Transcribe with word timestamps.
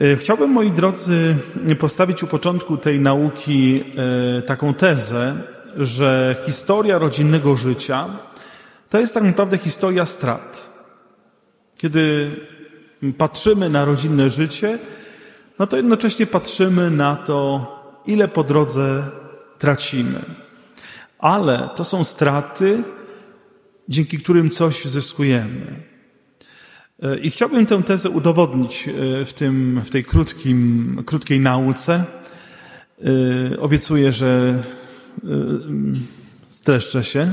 E, 0.00 0.16
chciałbym, 0.16 0.50
moi 0.50 0.70
drodzy, 0.70 1.36
postawić 1.78 2.22
u 2.22 2.26
początku 2.26 2.76
tej 2.76 3.00
nauki 3.00 3.84
e, 4.38 4.42
taką 4.42 4.74
tezę, 4.74 5.34
że 5.76 6.36
historia 6.46 6.98
rodzinnego 6.98 7.56
życia 7.56 8.06
to 8.90 9.00
jest 9.00 9.14
tak 9.14 9.22
naprawdę 9.22 9.58
historia 9.58 10.06
strat. 10.06 10.70
Kiedy 11.76 12.30
patrzymy 13.18 13.70
na 13.70 13.84
rodzinne 13.84 14.30
życie, 14.30 14.78
no 15.58 15.66
to 15.66 15.76
jednocześnie 15.76 16.26
patrzymy 16.26 16.90
na 16.90 17.16
to, 17.16 17.66
ile 18.06 18.28
po 18.28 18.44
drodze 18.44 19.02
tracimy. 19.58 20.20
Ale 21.18 21.68
to 21.76 21.84
są 21.84 22.04
straty, 22.04 22.82
dzięki 23.88 24.18
którym 24.18 24.50
coś 24.50 24.84
zyskujemy. 24.84 25.93
E, 27.02 27.18
I 27.18 27.30
chciałbym 27.30 27.66
tę 27.66 27.82
tezę 27.82 28.10
udowodnić 28.10 28.88
e, 28.88 29.24
w, 29.24 29.32
tym, 29.34 29.82
w 29.84 29.90
tej 29.90 30.04
krótkim, 30.04 31.02
krótkiej 31.06 31.40
nauce. 31.40 32.04
E, 33.52 33.60
obiecuję, 33.60 34.12
że 34.12 34.62
streszczę 36.48 37.04
się. 37.04 37.32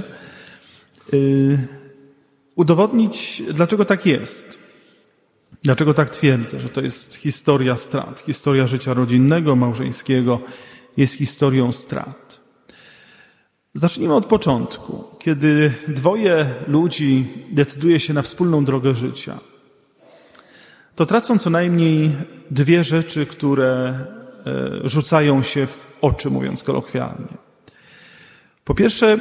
Udowodnić, 2.55 3.44
dlaczego 3.53 3.86
tak 3.86 4.05
jest. 4.05 4.59
Dlaczego 5.64 5.94
tak 5.94 6.09
twierdzę, 6.09 6.59
że 6.59 6.70
to 6.70 6.81
jest 6.81 7.16
historia 7.16 7.78
strat, 7.78 8.20
historia 8.20 8.67
życia 8.67 8.94
rodzinnego, 8.94 9.55
małżeńskiego 9.55 10.39
jest 10.98 11.16
historią 11.16 11.72
strat. 11.72 12.39
Zacznijmy 13.73 14.14
od 14.14 14.25
początku, 14.25 15.03
kiedy 15.20 15.73
dwoje 15.88 16.45
ludzi 16.67 17.28
decyduje 17.52 18.00
się 18.00 18.14
na 18.14 18.22
wspólną 18.22 18.66
drogę 18.66 18.95
życia. 18.95 19.39
To 21.02 21.05
tracą 21.05 21.38
co 21.38 21.50
najmniej 21.50 22.16
dwie 22.52 22.84
rzeczy, 22.84 23.26
które 23.26 23.70
e, 23.70 24.05
rzucają 24.84 25.44
się 25.44 25.68
w 25.68 25.88
oczy, 26.02 26.30
mówiąc 26.30 26.64
kolokwialnie. 26.64 27.38
Po 28.64 28.73
pierwsze, 28.75 29.17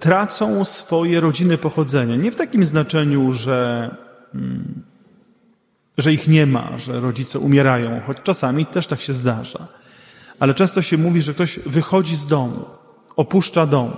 tracą 0.00 0.64
swoje 0.64 1.20
rodziny 1.20 1.58
pochodzenia. 1.58 2.16
Nie 2.16 2.32
w 2.32 2.36
takim 2.36 2.64
znaczeniu, 2.64 3.32
że 3.32 3.90
mm, 4.34 4.82
że 5.98 6.12
ich 6.12 6.28
nie 6.28 6.46
ma, 6.46 6.78
że 6.78 7.00
rodzice 7.00 7.38
umierają, 7.38 8.00
choć 8.06 8.16
czasami 8.22 8.66
też 8.66 8.86
tak 8.86 9.00
się 9.00 9.12
zdarza. 9.12 9.68
Ale 10.38 10.54
często 10.54 10.82
się 10.82 10.98
mówi, 10.98 11.22
że 11.22 11.34
ktoś 11.34 11.58
wychodzi 11.58 12.16
z 12.16 12.26
domu, 12.26 12.64
opuszcza 13.16 13.66
dom. 13.66 13.92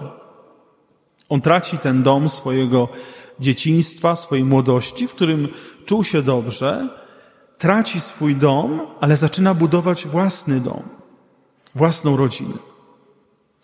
On 1.28 1.40
traci 1.40 1.78
ten 1.78 2.02
dom 2.02 2.28
swojego 2.28 2.88
dzieciństwa, 3.40 4.16
swojej 4.16 4.44
młodości, 4.44 5.08
w 5.08 5.14
którym 5.14 5.48
czuł 5.86 6.04
się 6.04 6.22
dobrze, 6.22 6.88
traci 7.58 8.00
swój 8.00 8.36
dom, 8.36 8.80
ale 9.00 9.16
zaczyna 9.16 9.54
budować 9.54 10.06
własny 10.06 10.60
dom, 10.60 10.82
własną 11.74 12.16
rodzinę. 12.16 12.58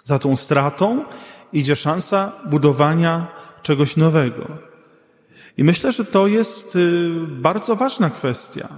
Za 0.04 0.18
tą 0.18 0.36
stratą 0.36 1.04
idzie 1.52 1.76
szansa 1.76 2.32
budowania 2.46 3.26
czegoś 3.62 3.96
nowego. 3.96 4.46
I 5.56 5.64
myślę, 5.64 5.92
że 5.92 6.04
to 6.04 6.26
jest 6.26 6.76
y, 6.76 7.10
bardzo 7.28 7.76
ważna 7.76 8.10
kwestia, 8.10 8.68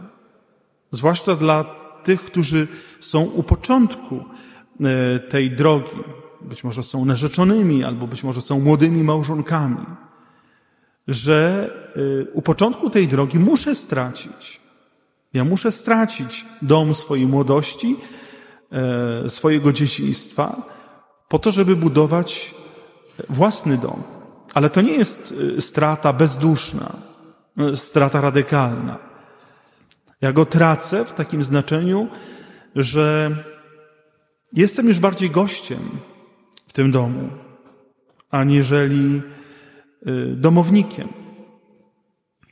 zwłaszcza 0.90 1.36
dla 1.36 1.64
tych, 2.04 2.24
którzy 2.24 2.66
są 3.00 3.22
u 3.22 3.42
początku 3.42 4.16
y, 4.16 5.20
tej 5.28 5.50
drogi. 5.50 6.04
Być 6.40 6.64
może 6.64 6.82
są 6.82 7.04
narzeczonymi, 7.04 7.84
albo 7.84 8.06
być 8.06 8.24
może 8.24 8.40
są 8.40 8.60
młodymi 8.60 9.02
małżonkami, 9.04 9.86
że 11.08 11.70
y, 11.96 12.26
u 12.32 12.42
początku 12.42 12.90
tej 12.90 13.08
drogi 13.08 13.38
muszę 13.38 13.74
stracić. 13.74 14.60
Ja 15.32 15.44
muszę 15.44 15.72
stracić 15.72 16.46
dom 16.62 16.94
swojej 16.94 17.26
młodości, 17.26 17.96
swojego 19.28 19.72
dzieciństwa, 19.72 20.62
po 21.28 21.38
to, 21.38 21.52
żeby 21.52 21.76
budować 21.76 22.54
własny 23.28 23.78
dom. 23.78 24.02
Ale 24.54 24.70
to 24.70 24.80
nie 24.80 24.92
jest 24.92 25.34
y, 25.58 25.60
strata 25.60 26.12
bezduszna, 26.12 26.92
y, 27.72 27.76
strata 27.76 28.20
radykalna. 28.20 28.98
Ja 30.20 30.32
go 30.32 30.46
tracę 30.46 31.04
w 31.04 31.12
takim 31.12 31.42
znaczeniu, 31.42 32.08
że 32.76 33.30
jestem 34.52 34.86
już 34.86 34.98
bardziej 34.98 35.30
gościem 35.30 35.78
w 36.66 36.72
tym 36.72 36.90
domu, 36.90 37.28
aniżeli 38.30 39.22
domownikiem, 40.34 41.08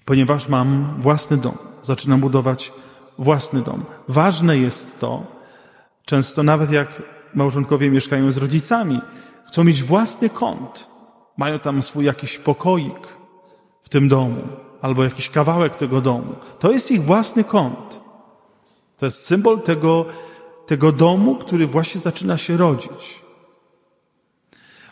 ponieważ 0.05 0.49
mam 0.49 0.95
własny 0.99 1.37
dom. 1.37 1.57
Zaczynam 1.83 2.21
budować 2.21 2.73
własny 3.19 3.63
dom. 3.63 3.85
Ważne 4.09 4.59
jest 4.59 4.99
to, 5.01 5.27
często 6.05 6.43
nawet 6.43 6.71
jak 6.71 7.03
małżonkowie 7.35 7.91
mieszkają 7.91 8.33
z 8.33 8.37
rodzicami, 8.37 9.01
chcą 9.47 9.65
mieć 9.65 9.83
własny 9.83 10.31
kąt 10.31 10.95
mają 11.37 11.59
tam 11.59 11.83
swój 11.83 12.05
jakiś 12.05 12.39
pokoik 12.39 13.09
w 13.83 13.89
tym 13.89 14.09
domu, 14.09 14.43
albo 14.83 15.05
jakiś 15.05 15.31
kawałek 15.31 15.77
tego 15.77 16.01
domu. 16.01 16.35
To 16.59 16.71
jest 16.71 16.91
ich 16.91 17.03
własny 17.03 17.45
kąt. 17.45 18.01
To 18.97 19.07
jest 19.07 19.25
symbol 19.25 19.61
tego, 19.61 20.05
tego 20.67 20.93
domu, 20.93 21.37
który 21.37 21.67
właśnie 21.67 22.01
zaczyna 22.01 22.39
się 22.39 22.57
rodzić. 22.57 23.24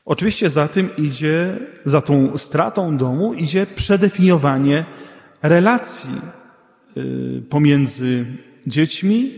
Oczywiście 0.04 0.50
za 0.50 0.68
tym 0.68 0.96
idzie, 0.96 1.56
za 1.84 2.00
tą 2.00 2.36
stratą 2.36 2.96
domu 2.96 3.34
idzie 3.34 3.66
przedefiniowanie 3.66 4.84
relacji 5.42 6.14
y, 6.96 7.42
pomiędzy 7.50 8.24
dziećmi 8.66 9.32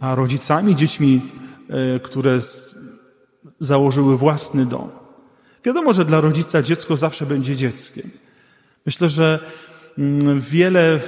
a 0.00 0.14
rodzicami, 0.14 0.76
dziećmi, 0.76 1.20
y, 1.96 2.00
które 2.00 2.38
założyły 3.58 4.18
własny 4.18 4.66
dom. 4.66 4.88
Wiadomo, 5.64 5.92
że 5.92 6.04
dla 6.04 6.20
rodzica 6.20 6.62
dziecko 6.62 6.96
zawsze 6.96 7.26
będzie 7.26 7.56
dzieckiem. 7.56 8.10
Myślę, 8.86 9.08
że 9.08 9.38
mm, 9.98 10.40
wiele 10.40 11.00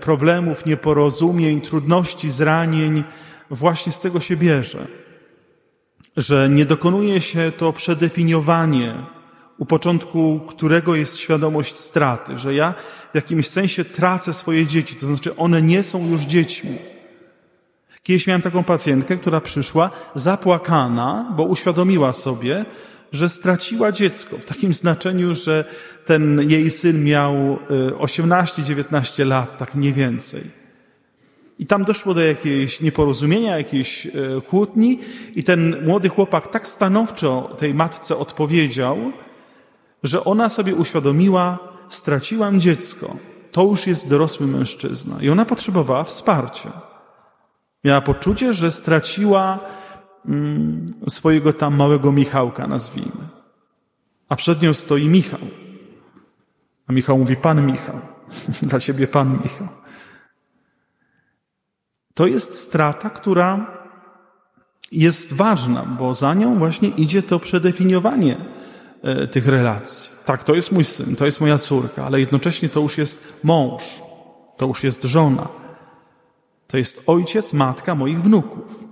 problemów, 0.00 0.66
nieporozumień, 0.66 1.60
trudności, 1.60 2.30
zranień 2.30 3.04
właśnie 3.50 3.92
z 3.92 4.00
tego 4.00 4.20
się 4.20 4.36
bierze. 4.36 4.86
Że 6.16 6.48
nie 6.48 6.64
dokonuje 6.64 7.20
się 7.20 7.52
to 7.58 7.72
przedefiniowanie, 7.72 8.94
u 9.58 9.66
początku 9.66 10.40
którego 10.40 10.94
jest 10.94 11.18
świadomość 11.18 11.78
straty, 11.78 12.38
że 12.38 12.54
ja 12.54 12.74
w 13.12 13.14
jakimś 13.14 13.46
sensie 13.46 13.84
tracę 13.84 14.32
swoje 14.32 14.66
dzieci, 14.66 14.96
to 14.96 15.06
znaczy 15.06 15.36
one 15.36 15.62
nie 15.62 15.82
są 15.82 16.10
już 16.10 16.20
dziećmi. 16.20 16.76
Kiedyś 18.02 18.26
miałem 18.26 18.42
taką 18.42 18.64
pacjentkę, 18.64 19.16
która 19.16 19.40
przyszła 19.40 19.90
zapłakana, 20.14 21.32
bo 21.36 21.44
uświadomiła 21.44 22.12
sobie, 22.12 22.64
że 23.12 23.28
straciła 23.28 23.92
dziecko, 23.92 24.38
w 24.38 24.44
takim 24.44 24.74
znaczeniu, 24.74 25.34
że 25.34 25.64
ten 26.06 26.50
jej 26.50 26.70
syn 26.70 27.04
miał 27.04 27.58
18-19 27.98 29.22
e, 29.22 29.24
lat, 29.24 29.58
tak 29.58 29.74
mniej 29.74 29.92
więcej. 29.92 30.59
I 31.60 31.66
tam 31.66 31.84
doszło 31.84 32.14
do 32.14 32.20
jakiejś 32.20 32.80
nieporozumienia, 32.80 33.58
jakiejś 33.58 34.06
e, 34.06 34.10
kłótni, 34.48 34.98
i 35.34 35.44
ten 35.44 35.84
młody 35.86 36.08
chłopak 36.08 36.48
tak 36.48 36.68
stanowczo 36.68 37.56
tej 37.58 37.74
matce 37.74 38.16
odpowiedział, 38.16 38.98
że 40.02 40.24
ona 40.24 40.48
sobie 40.48 40.74
uświadomiła, 40.74 41.58
straciłam 41.88 42.60
dziecko, 42.60 43.16
to 43.52 43.64
już 43.64 43.86
jest 43.86 44.08
dorosły 44.08 44.46
mężczyzna. 44.46 45.16
I 45.20 45.30
ona 45.30 45.44
potrzebowała 45.44 46.04
wsparcia. 46.04 46.72
Miała 47.84 48.00
poczucie, 48.00 48.54
że 48.54 48.70
straciła 48.70 49.58
Mm, 50.26 50.86
swojego 51.08 51.52
tam 51.52 51.76
małego 51.76 52.12
Michałka, 52.12 52.66
nazwijmy. 52.66 53.28
A 54.28 54.36
przed 54.36 54.62
nią 54.62 54.74
stoi 54.74 55.08
Michał. 55.08 55.40
A 56.86 56.92
Michał 56.92 57.18
mówi, 57.18 57.36
Pan 57.36 57.66
Michał. 57.66 58.00
Dla 58.62 58.80
ciebie 58.80 59.06
Pan 59.06 59.38
Michał. 59.44 59.68
To 62.14 62.26
jest 62.26 62.54
strata, 62.54 63.10
która 63.10 63.80
jest 64.92 65.32
ważna, 65.32 65.82
bo 65.82 66.14
za 66.14 66.34
nią 66.34 66.58
właśnie 66.58 66.88
idzie 66.88 67.22
to 67.22 67.38
przedefiniowanie 67.38 68.36
e, 69.02 69.26
tych 69.26 69.46
relacji. 69.46 70.10
Tak, 70.24 70.44
to 70.44 70.54
jest 70.54 70.72
mój 70.72 70.84
syn, 70.84 71.16
to 71.16 71.26
jest 71.26 71.40
moja 71.40 71.58
córka, 71.58 72.06
ale 72.06 72.20
jednocześnie 72.20 72.68
to 72.68 72.80
już 72.80 72.98
jest 72.98 73.44
mąż, 73.44 73.82
to 74.56 74.66
już 74.66 74.84
jest 74.84 75.02
żona, 75.02 75.48
to 76.66 76.78
jest 76.78 77.02
ojciec, 77.06 77.52
matka 77.52 77.94
moich 77.94 78.22
wnuków. 78.22 78.89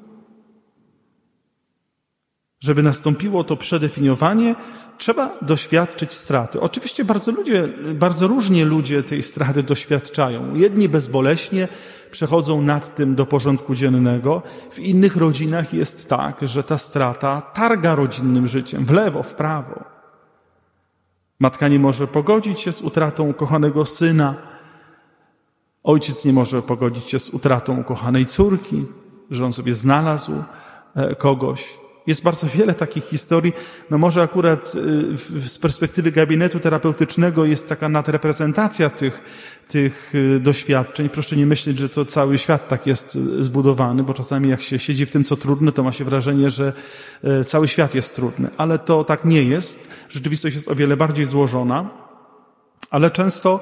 Żeby 2.60 2.82
nastąpiło 2.82 3.44
to 3.44 3.56
przedefiniowanie, 3.56 4.54
trzeba 4.98 5.30
doświadczyć 5.42 6.12
straty. 6.12 6.60
Oczywiście 6.60 7.04
bardzo, 7.04 7.32
ludzie, 7.32 7.68
bardzo 7.94 8.26
różnie 8.26 8.64
ludzie 8.64 9.02
tej 9.02 9.22
straty 9.22 9.62
doświadczają. 9.62 10.54
Jedni 10.54 10.88
bezboleśnie 10.88 11.68
przechodzą 12.10 12.62
nad 12.62 12.94
tym 12.94 13.14
do 13.14 13.26
porządku 13.26 13.74
dziennego. 13.74 14.42
W 14.70 14.78
innych 14.78 15.16
rodzinach 15.16 15.74
jest 15.74 16.08
tak, 16.08 16.48
że 16.48 16.62
ta 16.62 16.78
strata 16.78 17.42
targa 17.54 17.94
rodzinnym 17.94 18.48
życiem 18.48 18.84
w 18.84 18.90
lewo, 18.90 19.22
w 19.22 19.34
prawo. 19.34 19.84
Matka 21.40 21.68
nie 21.68 21.78
może 21.78 22.06
pogodzić 22.06 22.60
się 22.60 22.72
z 22.72 22.80
utratą 22.80 23.34
kochanego 23.34 23.84
syna. 23.84 24.34
Ojciec 25.82 26.24
nie 26.24 26.32
może 26.32 26.62
pogodzić 26.62 27.10
się 27.10 27.18
z 27.18 27.30
utratą 27.30 27.80
ukochanej 27.80 28.26
córki, 28.26 28.84
że 29.30 29.44
on 29.44 29.52
sobie 29.52 29.74
znalazł 29.74 30.32
e, 30.94 31.14
kogoś. 31.14 31.78
Jest 32.08 32.22
bardzo 32.22 32.46
wiele 32.46 32.74
takich 32.74 33.04
historii. 33.04 33.52
No 33.90 33.98
może 33.98 34.22
akurat 34.22 34.74
y, 34.74 35.48
z 35.48 35.58
perspektywy 35.58 36.12
gabinetu 36.12 36.60
terapeutycznego 36.60 37.44
jest 37.44 37.68
taka 37.68 37.88
nadreprezentacja 37.88 38.90
tych, 38.90 39.22
tych 39.68 40.14
y, 40.14 40.40
doświadczeń. 40.40 41.08
Proszę 41.08 41.36
nie 41.36 41.46
myśleć, 41.46 41.78
że 41.78 41.88
to 41.88 42.04
cały 42.04 42.38
świat 42.38 42.68
tak 42.68 42.86
jest 42.86 43.16
y, 43.16 43.44
zbudowany, 43.44 44.02
bo 44.02 44.14
czasami 44.14 44.48
jak 44.48 44.60
się 44.60 44.78
siedzi 44.78 45.06
w 45.06 45.10
tym, 45.10 45.24
co 45.24 45.36
trudne, 45.36 45.72
to 45.72 45.82
ma 45.82 45.92
się 45.92 46.04
wrażenie, 46.04 46.50
że 46.50 46.72
cały 47.46 47.68
świat 47.68 47.94
jest 47.94 48.14
trudny. 48.14 48.48
Ale 48.56 48.78
to 48.78 49.04
tak 49.04 49.24
nie 49.24 49.42
jest. 49.42 49.88
Rzeczywistość 50.08 50.56
jest 50.56 50.68
o 50.68 50.74
wiele 50.74 50.96
bardziej 50.96 51.26
złożona. 51.26 51.90
Ale 52.90 53.10
często 53.10 53.60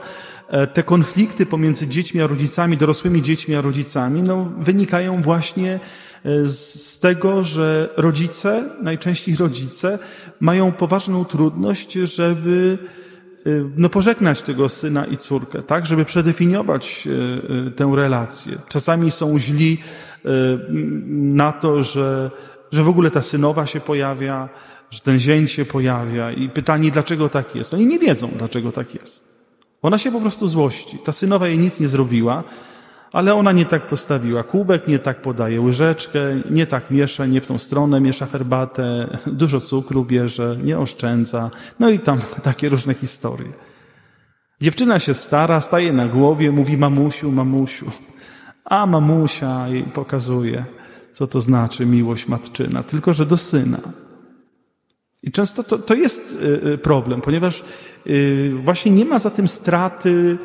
e, 0.48 0.66
te 0.66 0.82
konflikty 0.82 1.46
pomiędzy 1.46 1.88
dziećmi 1.88 2.20
a 2.22 2.26
rodzicami, 2.26 2.76
dorosłymi 2.76 3.22
dziećmi 3.22 3.54
a 3.54 3.60
rodzicami, 3.60 4.22
no, 4.22 4.52
wynikają 4.58 5.22
właśnie 5.22 5.81
z 6.47 7.01
tego, 7.01 7.45
że 7.45 7.89
rodzice, 7.97 8.65
najczęściej 8.83 9.37
rodzice, 9.37 9.99
mają 10.41 10.73
poważną 10.73 11.25
trudność, 11.25 11.93
żeby 11.93 12.79
e, 13.47 13.51
no, 13.77 13.89
pożegnać 13.89 14.43
tego 14.43 14.69
syna 14.69 15.07
i 15.07 15.17
córkę, 15.17 15.63
tak, 15.63 15.87
żeby 15.87 16.05
przedefiniować 16.05 17.09
e, 17.67 17.71
tę 17.71 17.93
relację. 17.95 18.59
Czasami 18.69 19.11
są 19.11 19.39
źli 19.39 19.79
na 21.09 21.53
to, 21.53 21.83
że, 21.83 22.31
że 22.73 22.83
w 22.83 22.89
ogóle 22.89 23.11
ta 23.11 23.23
synowa 23.23 23.67
się 23.67 23.81
pojawia, 23.81 24.49
że 24.91 25.01
ten 25.01 25.19
zięć 25.19 25.53
się 25.53 25.65
pojawia 25.65 26.33
i 26.33 26.49
pytanie, 26.49 26.91
dlaczego 26.91 27.29
tak 27.29 27.55
jest. 27.55 27.75
Oni 27.75 27.87
nie 27.87 27.99
wiedzą, 27.99 28.31
dlaczego 28.39 28.73
tak 28.73 28.95
jest. 28.95 29.37
Ona 29.83 29.99
się 29.99 30.13
po 30.13 30.21
prostu 30.21 30.49
złości. 30.49 30.99
Ta 31.05 31.13
synowa 31.13 31.49
jej 31.49 31.59
nic 31.59 31.81
nie 31.81 31.89
zrobiła, 31.89 32.45
ale 33.17 33.35
ona 33.35 33.53
nie 33.53 33.65
tak 33.65 33.87
postawiła 33.87 34.43
kubek, 34.43 34.89
nie 34.89 34.99
tak 34.99 35.23
podaje 35.23 35.61
łyżeczkę, 35.61 36.21
nie 36.51 36.67
tak 36.67 36.91
miesza, 36.91 37.27
nie 37.27 37.41
w 37.41 37.47
tą 37.47 37.59
stronę 37.59 38.01
miesza 38.01 38.27
herbatę, 38.27 39.19
dużo 39.27 39.61
cukru 39.61 40.05
bierze, 40.05 40.57
nie 40.63 40.79
oszczędza. 40.79 41.51
No 41.79 41.91
i 41.91 41.99
tam 41.99 42.19
takie 42.43 42.69
różne 42.69 42.95
historie. 42.95 43.53
Dziewczyna 44.61 44.99
się 44.99 45.15
stara, 45.15 45.61
staje 45.61 45.93
na 45.93 46.09
głowie, 46.09 46.51
mówi 46.51 46.77
mamusiu, 46.77 47.33
mamusiu. 47.33 47.91
A 48.65 48.87
mamusia 48.87 49.69
jej 49.69 49.83
pokazuje, 49.83 50.65
co 51.13 51.27
to 51.27 51.41
znaczy 51.41 51.87
miłość 51.87 52.29
matczyna, 52.29 52.83
tylko 52.83 53.13
że 53.13 53.27
do 53.27 53.37
syna. 53.37 53.81
I 55.23 55.31
często 55.31 55.63
to, 55.63 55.79
to 55.79 55.95
jest 55.95 56.21
y, 56.43 56.69
y, 56.73 56.79
problem, 56.79 57.21
ponieważ 57.21 57.65
y, 58.07 58.53
właśnie 58.65 58.93
nie 58.93 59.05
ma 59.05 59.19
za 59.19 59.31
tym 59.31 59.49
straty, 59.49 60.39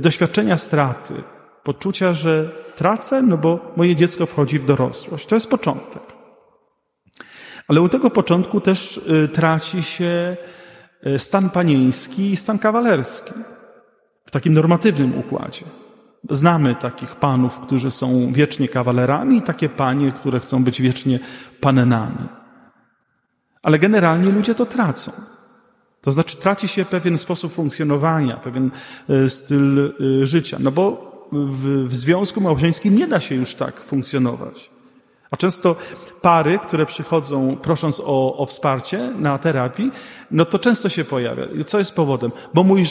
doświadczenia 0.00 0.56
straty 0.56 1.14
poczucia, 1.64 2.14
że 2.14 2.50
tracę, 2.76 3.22
no 3.22 3.36
bo 3.36 3.72
moje 3.76 3.96
dziecko 3.96 4.26
wchodzi 4.26 4.58
w 4.58 4.66
dorosłość. 4.66 5.26
To 5.26 5.34
jest 5.34 5.50
początek. 5.50 6.02
Ale 7.68 7.80
u 7.80 7.88
tego 7.88 8.10
początku 8.10 8.60
też 8.60 8.96
y, 8.96 9.28
traci 9.28 9.82
się 9.82 10.36
y, 11.06 11.18
stan 11.18 11.50
panieński 11.50 12.30
i 12.30 12.36
stan 12.36 12.58
kawalerski 12.58 13.32
w 14.26 14.30
takim 14.30 14.52
normatywnym 14.52 15.18
układzie. 15.18 15.64
Znamy 16.30 16.74
takich 16.74 17.16
panów, 17.16 17.60
którzy 17.60 17.90
są 17.90 18.32
wiecznie 18.32 18.68
kawalerami 18.68 19.36
i 19.36 19.42
takie 19.42 19.68
panie, 19.68 20.12
które 20.12 20.40
chcą 20.40 20.64
być 20.64 20.82
wiecznie 20.82 21.20
panenami. 21.60 22.28
Ale 23.62 23.78
generalnie 23.78 24.32
ludzie 24.32 24.54
to 24.54 24.66
tracą. 24.66 25.12
To 26.00 26.12
znaczy 26.12 26.36
traci 26.36 26.68
się 26.68 26.84
pewien 26.84 27.18
sposób 27.18 27.52
funkcjonowania, 27.52 28.36
pewien 28.36 28.70
y, 29.10 29.30
styl 29.30 29.92
życia. 30.22 30.56
No 30.60 30.70
bo 30.70 31.09
w, 31.32 31.86
w 31.88 31.96
związku 31.96 32.40
małżeńskim 32.40 32.96
nie 32.96 33.06
da 33.06 33.20
się 33.20 33.34
już 33.34 33.54
tak 33.54 33.74
funkcjonować. 33.74 34.70
A 35.30 35.36
często 35.36 35.76
pary, 36.22 36.58
które 36.58 36.86
przychodzą 36.86 37.56
prosząc 37.56 38.00
o, 38.04 38.36
o 38.36 38.46
wsparcie 38.46 39.12
na 39.18 39.38
terapii, 39.38 39.90
no 40.30 40.44
to 40.44 40.58
często 40.58 40.88
się 40.88 41.04
pojawia. 41.04 41.42
Co 41.66 41.78
jest 41.78 41.94
powodem? 41.94 42.30
Bo 42.54 42.64
mój 42.64 42.84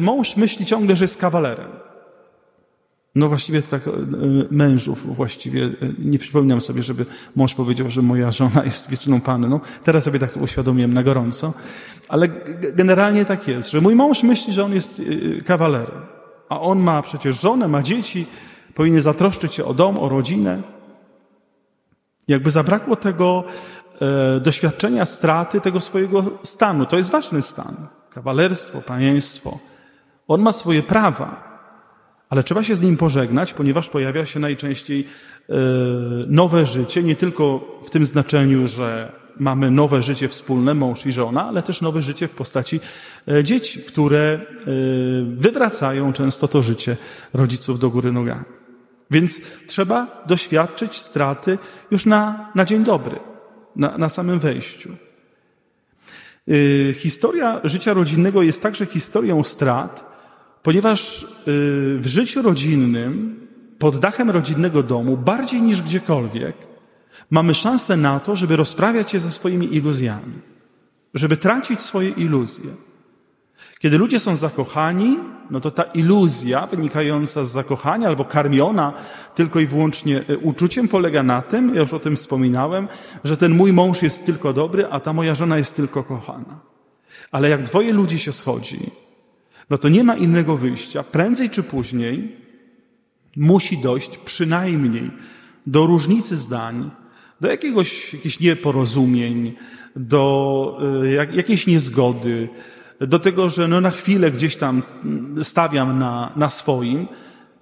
mąż 0.00 0.36
myśli 0.36 0.66
ciągle, 0.66 0.96
że 0.96 1.04
jest 1.04 1.16
kawalerem. 1.16 1.68
No 3.14 3.28
właściwie 3.28 3.62
tak 3.62 3.88
e, 3.88 3.90
mężów 4.50 5.16
właściwie 5.16 5.64
e, 5.64 5.70
nie 5.98 6.18
przypominam 6.18 6.60
sobie, 6.60 6.82
żeby 6.82 7.06
mąż 7.36 7.54
powiedział, 7.54 7.90
że 7.90 8.02
moja 8.02 8.30
żona 8.30 8.64
jest 8.64 8.90
wieczną 8.90 9.20
panną. 9.20 9.60
Teraz 9.84 10.04
sobie 10.04 10.18
tak 10.18 10.36
uświadomiłem 10.36 10.94
na 10.94 11.02
gorąco. 11.02 11.52
Ale 12.08 12.28
generalnie 12.74 13.24
tak 13.24 13.48
jest, 13.48 13.70
że 13.70 13.80
mój 13.80 13.94
mąż 13.94 14.22
myśli, 14.22 14.52
że 14.52 14.64
on 14.64 14.72
jest 14.72 15.02
kawalerem 15.44 16.13
a 16.48 16.60
on 16.60 16.78
ma 16.78 17.02
przecież 17.02 17.40
żonę, 17.40 17.68
ma 17.68 17.82
dzieci, 17.82 18.26
powinien 18.74 19.00
zatroszczyć 19.00 19.54
się 19.54 19.64
o 19.64 19.74
dom, 19.74 19.98
o 19.98 20.08
rodzinę. 20.08 20.62
Jakby 22.28 22.50
zabrakło 22.50 22.96
tego 22.96 23.44
e, 24.36 24.40
doświadczenia 24.40 25.06
straty 25.06 25.60
tego 25.60 25.80
swojego 25.80 26.24
stanu. 26.42 26.86
To 26.86 26.96
jest 26.96 27.10
ważny 27.10 27.42
stan. 27.42 27.76
Kawalerstwo, 28.10 28.80
panieństwo. 28.80 29.58
On 30.28 30.42
ma 30.42 30.52
swoje 30.52 30.82
prawa, 30.82 31.54
ale 32.28 32.42
trzeba 32.42 32.62
się 32.62 32.76
z 32.76 32.82
nim 32.82 32.96
pożegnać, 32.96 33.54
ponieważ 33.54 33.88
pojawia 33.88 34.26
się 34.26 34.40
najczęściej 34.40 35.06
e, 35.48 35.54
nowe 36.26 36.66
życie, 36.66 37.02
nie 37.02 37.16
tylko 37.16 37.60
w 37.86 37.90
tym 37.90 38.04
znaczeniu, 38.04 38.68
że 38.68 39.12
mamy 39.38 39.70
nowe 39.70 40.02
życie 40.02 40.28
wspólne, 40.28 40.74
mąż 40.74 41.06
i 41.06 41.12
żona, 41.12 41.48
ale 41.48 41.62
też 41.62 41.80
nowe 41.80 42.02
życie 42.02 42.28
w 42.28 42.34
postaci 42.34 42.80
e, 43.28 43.44
dzieci, 43.44 43.80
które 43.80 44.20
e, 44.20 44.64
wywracają 45.36 46.12
często 46.12 46.48
to 46.48 46.62
życie 46.62 46.96
rodziców 47.34 47.78
do 47.78 47.90
góry 47.90 48.12
nogami. 48.12 48.44
Więc 49.10 49.40
trzeba 49.66 50.24
doświadczyć 50.26 50.96
straty 50.96 51.58
już 51.90 52.06
na, 52.06 52.50
na 52.54 52.64
dzień 52.64 52.84
dobry, 52.84 53.18
na, 53.76 53.98
na 53.98 54.08
samym 54.08 54.38
wejściu. 54.38 54.90
E, 56.48 56.94
historia 56.94 57.60
życia 57.64 57.92
rodzinnego 57.92 58.42
jest 58.42 58.62
także 58.62 58.86
historią 58.86 59.44
strat, 59.44 60.14
ponieważ 60.62 61.26
w 61.98 62.04
życiu 62.04 62.42
rodzinnym, 62.42 63.40
pod 63.78 63.98
dachem 63.98 64.30
rodzinnego 64.30 64.82
domu, 64.82 65.16
bardziej 65.16 65.62
niż 65.62 65.82
gdziekolwiek, 65.82 66.56
mamy 67.30 67.54
szansę 67.54 67.96
na 67.96 68.20
to, 68.20 68.36
żeby 68.36 68.56
rozprawiać 68.56 69.10
się 69.10 69.20
ze 69.20 69.30
swoimi 69.30 69.74
iluzjami, 69.74 70.32
żeby 71.14 71.36
tracić 71.36 71.80
swoje 71.80 72.10
iluzje. 72.10 72.70
Kiedy 73.78 73.98
ludzie 73.98 74.20
są 74.20 74.36
zakochani, 74.36 75.16
no 75.50 75.60
to 75.60 75.70
ta 75.70 75.82
iluzja 75.82 76.66
wynikająca 76.66 77.44
z 77.44 77.50
zakochania 77.50 78.08
albo 78.08 78.24
karmiona 78.24 78.92
tylko 79.34 79.60
i 79.60 79.66
wyłącznie 79.66 80.22
e, 80.28 80.38
uczuciem 80.38 80.88
polega 80.88 81.22
na 81.22 81.42
tym, 81.42 81.74
ja 81.74 81.80
już 81.80 81.92
o 81.92 81.98
tym 81.98 82.16
wspominałem, 82.16 82.88
że 83.24 83.36
ten 83.36 83.52
mój 83.52 83.72
mąż 83.72 84.02
jest 84.02 84.26
tylko 84.26 84.52
dobry, 84.52 84.86
a 84.90 85.00
ta 85.00 85.12
moja 85.12 85.34
żona 85.34 85.56
jest 85.58 85.76
tylko 85.76 86.04
kochana. 86.04 86.60
Ale 87.32 87.48
jak 87.48 87.62
dwoje 87.62 87.92
ludzi 87.92 88.18
się 88.18 88.32
schodzi, 88.32 88.90
no 89.70 89.78
to 89.78 89.88
nie 89.88 90.04
ma 90.04 90.16
innego 90.16 90.56
wyjścia. 90.56 91.02
Prędzej 91.02 91.50
czy 91.50 91.62
później 91.62 92.36
musi 93.36 93.78
dojść 93.78 94.18
przynajmniej 94.18 95.10
do 95.66 95.86
różnicy 95.86 96.36
zdań, 96.36 96.90
do 97.40 97.48
jakiegoś, 97.48 98.14
jakichś 98.14 98.40
nieporozumień, 98.40 99.54
do 99.96 100.78
y, 101.04 101.12
jak, 101.12 101.34
jakiejś 101.34 101.66
niezgody, 101.66 102.48
do 103.00 103.18
tego, 103.18 103.50
że 103.50 103.68
no 103.68 103.80
na 103.80 103.90
chwilę 103.90 104.30
gdzieś 104.30 104.56
tam 104.56 104.82
stawiam 105.42 105.98
na, 105.98 106.32
na 106.36 106.50
swoim, 106.50 107.06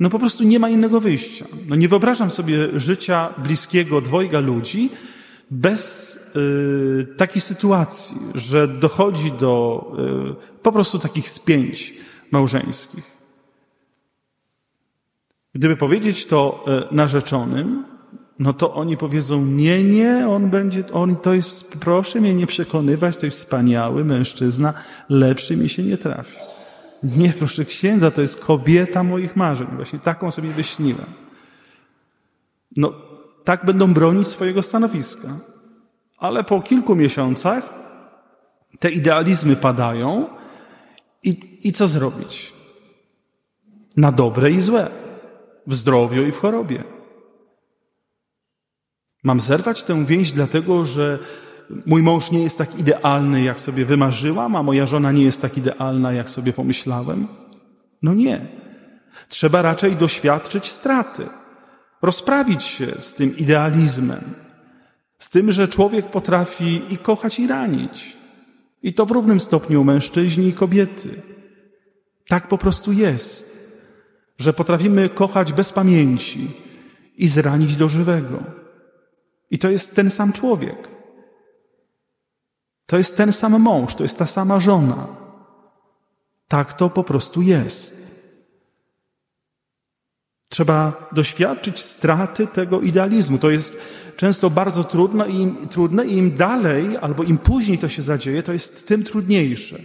no 0.00 0.11
po 0.11 0.19
prostu 0.19 0.45
nie 0.45 0.59
ma 0.59 0.69
innego 0.69 1.00
wyjścia. 1.00 1.47
No 1.67 1.76
nie 1.76 1.88
wyobrażam 1.88 2.31
sobie 2.31 2.81
życia 2.81 3.35
bliskiego 3.38 4.00
dwojga 4.00 4.41
ludzi 4.41 4.91
bez 5.50 6.17
y, 6.37 7.07
takiej 7.17 7.41
sytuacji, 7.41 8.17
że 8.35 8.69
dochodzi 8.69 9.33
do 9.33 9.87
y, 10.41 10.61
po 10.62 10.73
prostu 10.73 10.99
takich 10.99 11.29
spięć 11.29 11.95
małżeńskich. 12.31 13.05
Gdyby 15.55 15.76
powiedzieć 15.76 16.26
to 16.26 16.64
y, 16.91 16.95
narzeczonym, 16.95 17.85
no 18.39 18.53
to 18.53 18.75
oni 18.75 18.97
powiedzą, 18.97 19.45
nie, 19.45 19.85
nie, 19.85 20.29
on 20.29 20.51
będzie, 20.51 20.85
on 20.93 21.17
to 21.17 21.35
jest, 21.35 21.81
proszę 21.81 22.21
mnie 22.21 22.35
nie 22.35 22.47
przekonywać, 22.47 23.17
to 23.17 23.27
jest 23.27 23.39
wspaniały 23.39 24.05
mężczyzna, 24.05 24.75
lepszy 25.09 25.57
mi 25.57 25.69
się 25.69 25.83
nie 25.83 25.99
trafi. 25.99 26.37
Nie, 27.03 27.33
proszę 27.33 27.65
księdza, 27.65 28.11
to 28.11 28.21
jest 28.21 28.41
kobieta 28.41 29.03
moich 29.03 29.37
marzeń. 29.37 29.69
Właśnie 29.77 29.99
taką 29.99 30.31
sobie 30.31 30.51
wyśniłem. 30.51 31.07
No, 32.77 32.93
tak 33.45 33.65
będą 33.65 33.95
bronić 33.95 34.29
swojego 34.29 34.62
stanowiska. 34.62 35.29
Ale 36.19 36.45
po 36.45 36.61
kilku 36.61 36.97
miesiącach 36.97 37.75
te 38.79 38.91
idealizmy 38.91 39.57
padają 39.57 40.29
i, 41.23 41.59
i 41.65 41.73
co 41.73 41.89
zrobić? 41.89 42.53
Na 43.97 44.12
dobre 44.12 44.51
i 44.51 44.61
złe. 44.61 44.91
W 45.67 45.75
zdrowiu 45.75 46.27
i 46.27 46.33
w 46.33 46.39
chorobie. 46.39 46.85
Mam 49.23 49.41
zerwać 49.41 49.83
tę 49.83 50.07
więź 50.07 50.33
dlatego, 50.33 50.87
że 50.87 51.19
mój 51.87 52.02
mąż 52.02 52.31
nie 52.31 52.43
jest 52.43 52.59
tak 52.59 52.79
idealny, 52.79 53.43
jak 53.43 53.61
sobie 53.61 53.85
wymarzyłam, 53.85 54.57
a 54.57 54.62
moja 54.62 54.87
żona 54.87 55.12
nie 55.12 55.23
jest 55.23 55.43
tak 55.43 55.59
idealna, 55.59 56.12
jak 56.12 56.31
sobie 56.31 56.52
pomyślałem? 56.52 57.29
No 58.02 58.14
nie. 58.14 58.47
Trzeba 59.29 59.62
raczej 59.62 59.97
doświadczyć 59.97 60.67
straty, 60.67 61.26
rozprawić 62.02 62.62
się 62.62 62.87
z 62.87 63.14
tym 63.14 63.37
idealizmem, 63.37 64.21
z 65.19 65.31
tym, 65.31 65.52
że 65.52 65.69
człowiek 65.69 66.07
potrafi 66.07 66.83
i 66.91 66.99
kochać, 66.99 67.38
i 67.38 67.47
ranić. 67.47 68.17
I 68.83 68.95
to 68.95 69.07
w 69.07 69.11
równym 69.11 69.41
stopniu 69.41 69.85
mężczyźni 69.85 70.49
i 70.49 70.52
kobiety. 70.52 71.23
Tak 72.29 72.49
po 72.49 72.59
prostu 72.59 72.93
jest, 72.93 73.52
że 74.38 74.52
potrafimy 74.52 75.09
kochać 75.09 75.52
bez 75.52 75.73
pamięci 75.73 76.50
i 77.17 77.29
zranić 77.29 77.76
do 77.76 77.88
żywego. 77.88 78.62
I 79.52 79.59
to 79.59 79.71
jest 79.71 79.94
ten 79.94 80.11
sam 80.11 80.32
człowiek. 80.32 80.88
To 82.87 82.99
jest 82.99 83.16
ten 83.16 83.32
sam 83.32 83.61
mąż, 83.61 83.94
to 83.94 84.02
jest 84.02 84.18
ta 84.18 84.26
sama 84.26 84.61
żona. 84.61 85.06
Tak 86.49 86.73
to 86.73 86.90
po 86.90 87.04
prostu 87.04 87.42
jest. 87.42 88.02
Trzeba 90.49 91.09
doświadczyć 91.12 91.80
straty 91.80 92.47
tego 92.47 92.80
idealizmu. 92.80 93.38
To 93.38 93.50
jest 93.50 93.76
często 94.16 94.50
bardzo 94.50 94.85
trudno 94.85 95.26
i 95.26 95.37
im, 95.37 95.68
trudne 95.68 96.06
i 96.06 96.16
im 96.16 96.37
dalej 96.37 96.97
albo 96.97 97.23
im 97.23 97.38
później 97.38 97.78
to 97.78 97.88
się 97.88 98.02
zadzieje, 98.02 98.42
to 98.42 98.52
jest 98.52 98.88
tym 98.88 99.04
trudniejsze. 99.04 99.78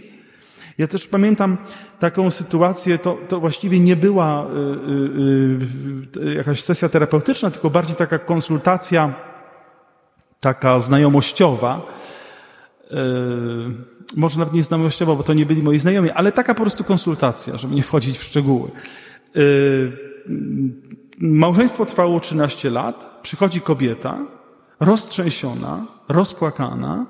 Ja 0.78 0.88
też 0.88 1.06
pamiętam 1.06 1.56
taką 1.98 2.30
sytuację, 2.30 2.98
to, 2.98 3.18
to 3.28 3.40
właściwie 3.40 3.80
nie 3.80 3.96
była 3.96 4.46
y, 4.46 6.20
y, 6.20 6.28
y, 6.30 6.34
jakaś 6.34 6.60
sesja 6.64 6.88
terapeutyczna, 6.88 7.50
tylko 7.50 7.70
bardziej 7.70 7.96
taka 7.96 8.18
konsultacja, 8.18 9.27
taka 10.40 10.80
znajomościowa. 10.80 11.82
Y, 12.92 12.96
może 14.16 14.38
nawet 14.38 14.54
nie 14.54 14.62
znajomościowa, 14.62 15.14
bo 15.14 15.22
to 15.22 15.34
nie 15.34 15.46
byli 15.46 15.62
moi 15.62 15.78
znajomi, 15.78 16.10
ale 16.10 16.32
taka 16.32 16.54
po 16.54 16.62
prostu 16.62 16.84
konsultacja, 16.84 17.56
żeby 17.56 17.74
nie 17.74 17.82
wchodzić 17.82 18.18
w 18.18 18.22
szczegóły. 18.22 18.70
Y, 19.36 20.08
Małżeństwo 21.20 21.86
trwało 21.86 22.20
13 22.20 22.70
lat, 22.70 23.20
przychodzi 23.22 23.60
kobieta, 23.60 24.18
roztrzęsiona, 24.80 25.86
rozpłakana 26.08 27.06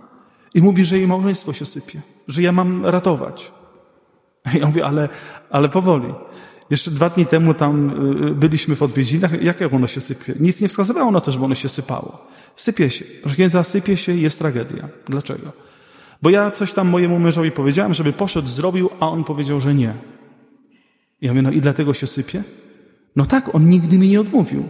i 0.54 0.62
mówi, 0.62 0.85
że 0.85 0.99
jej 0.99 1.06
małżeństwo 1.06 1.52
się 1.52 1.66
sypie, 1.66 2.00
że 2.28 2.42
ja 2.42 2.52
mam 2.52 2.87
ratować. 2.87 3.52
Ja 4.61 4.66
mówię, 4.66 4.87
ale, 4.87 5.08
ale 5.50 5.68
powoli. 5.68 6.14
Jeszcze 6.70 6.90
dwa 6.90 7.10
dni 7.10 7.26
temu 7.26 7.54
tam 7.54 7.90
y, 8.28 8.34
byliśmy 8.34 8.76
w 8.76 8.82
odwiedzinach. 8.82 9.42
Jak 9.42 9.72
ono 9.72 9.87
się 9.87 10.00
sypie? 10.00 10.34
Nic 10.40 10.60
nie 10.60 10.68
wskazywało 10.68 11.10
na 11.10 11.20
to, 11.20 11.32
żeby 11.32 11.44
ono 11.44 11.54
się 11.54 11.68
sypało. 11.68 12.26
Sypie 12.56 12.90
się. 12.90 13.04
Proszę 13.04 13.34
księdza, 13.34 13.64
sypie 13.64 13.96
się 13.96 14.12
i 14.12 14.20
jest 14.20 14.38
tragedia. 14.38 14.88
Dlaczego? 15.06 15.52
Bo 16.22 16.30
ja 16.30 16.50
coś 16.50 16.72
tam 16.72 16.88
mojemu 16.88 17.18
mężowi 17.18 17.50
powiedziałem, 17.50 17.94
żeby 17.94 18.12
poszedł, 18.12 18.48
zrobił, 18.48 18.90
a 19.00 19.08
on 19.08 19.25
powiedział, 19.25 19.60
że 19.60 19.75
nie. 19.75 19.94
Ja 21.20 21.30
mówię, 21.30 21.42
no 21.42 21.50
i 21.50 21.60
dlatego 21.60 21.94
się 21.94 22.06
sypie? 22.06 22.42
No 23.16 23.26
tak, 23.26 23.54
on 23.54 23.68
nigdy 23.68 23.98
mi 23.98 24.08
nie 24.08 24.20
odmówił. 24.20 24.68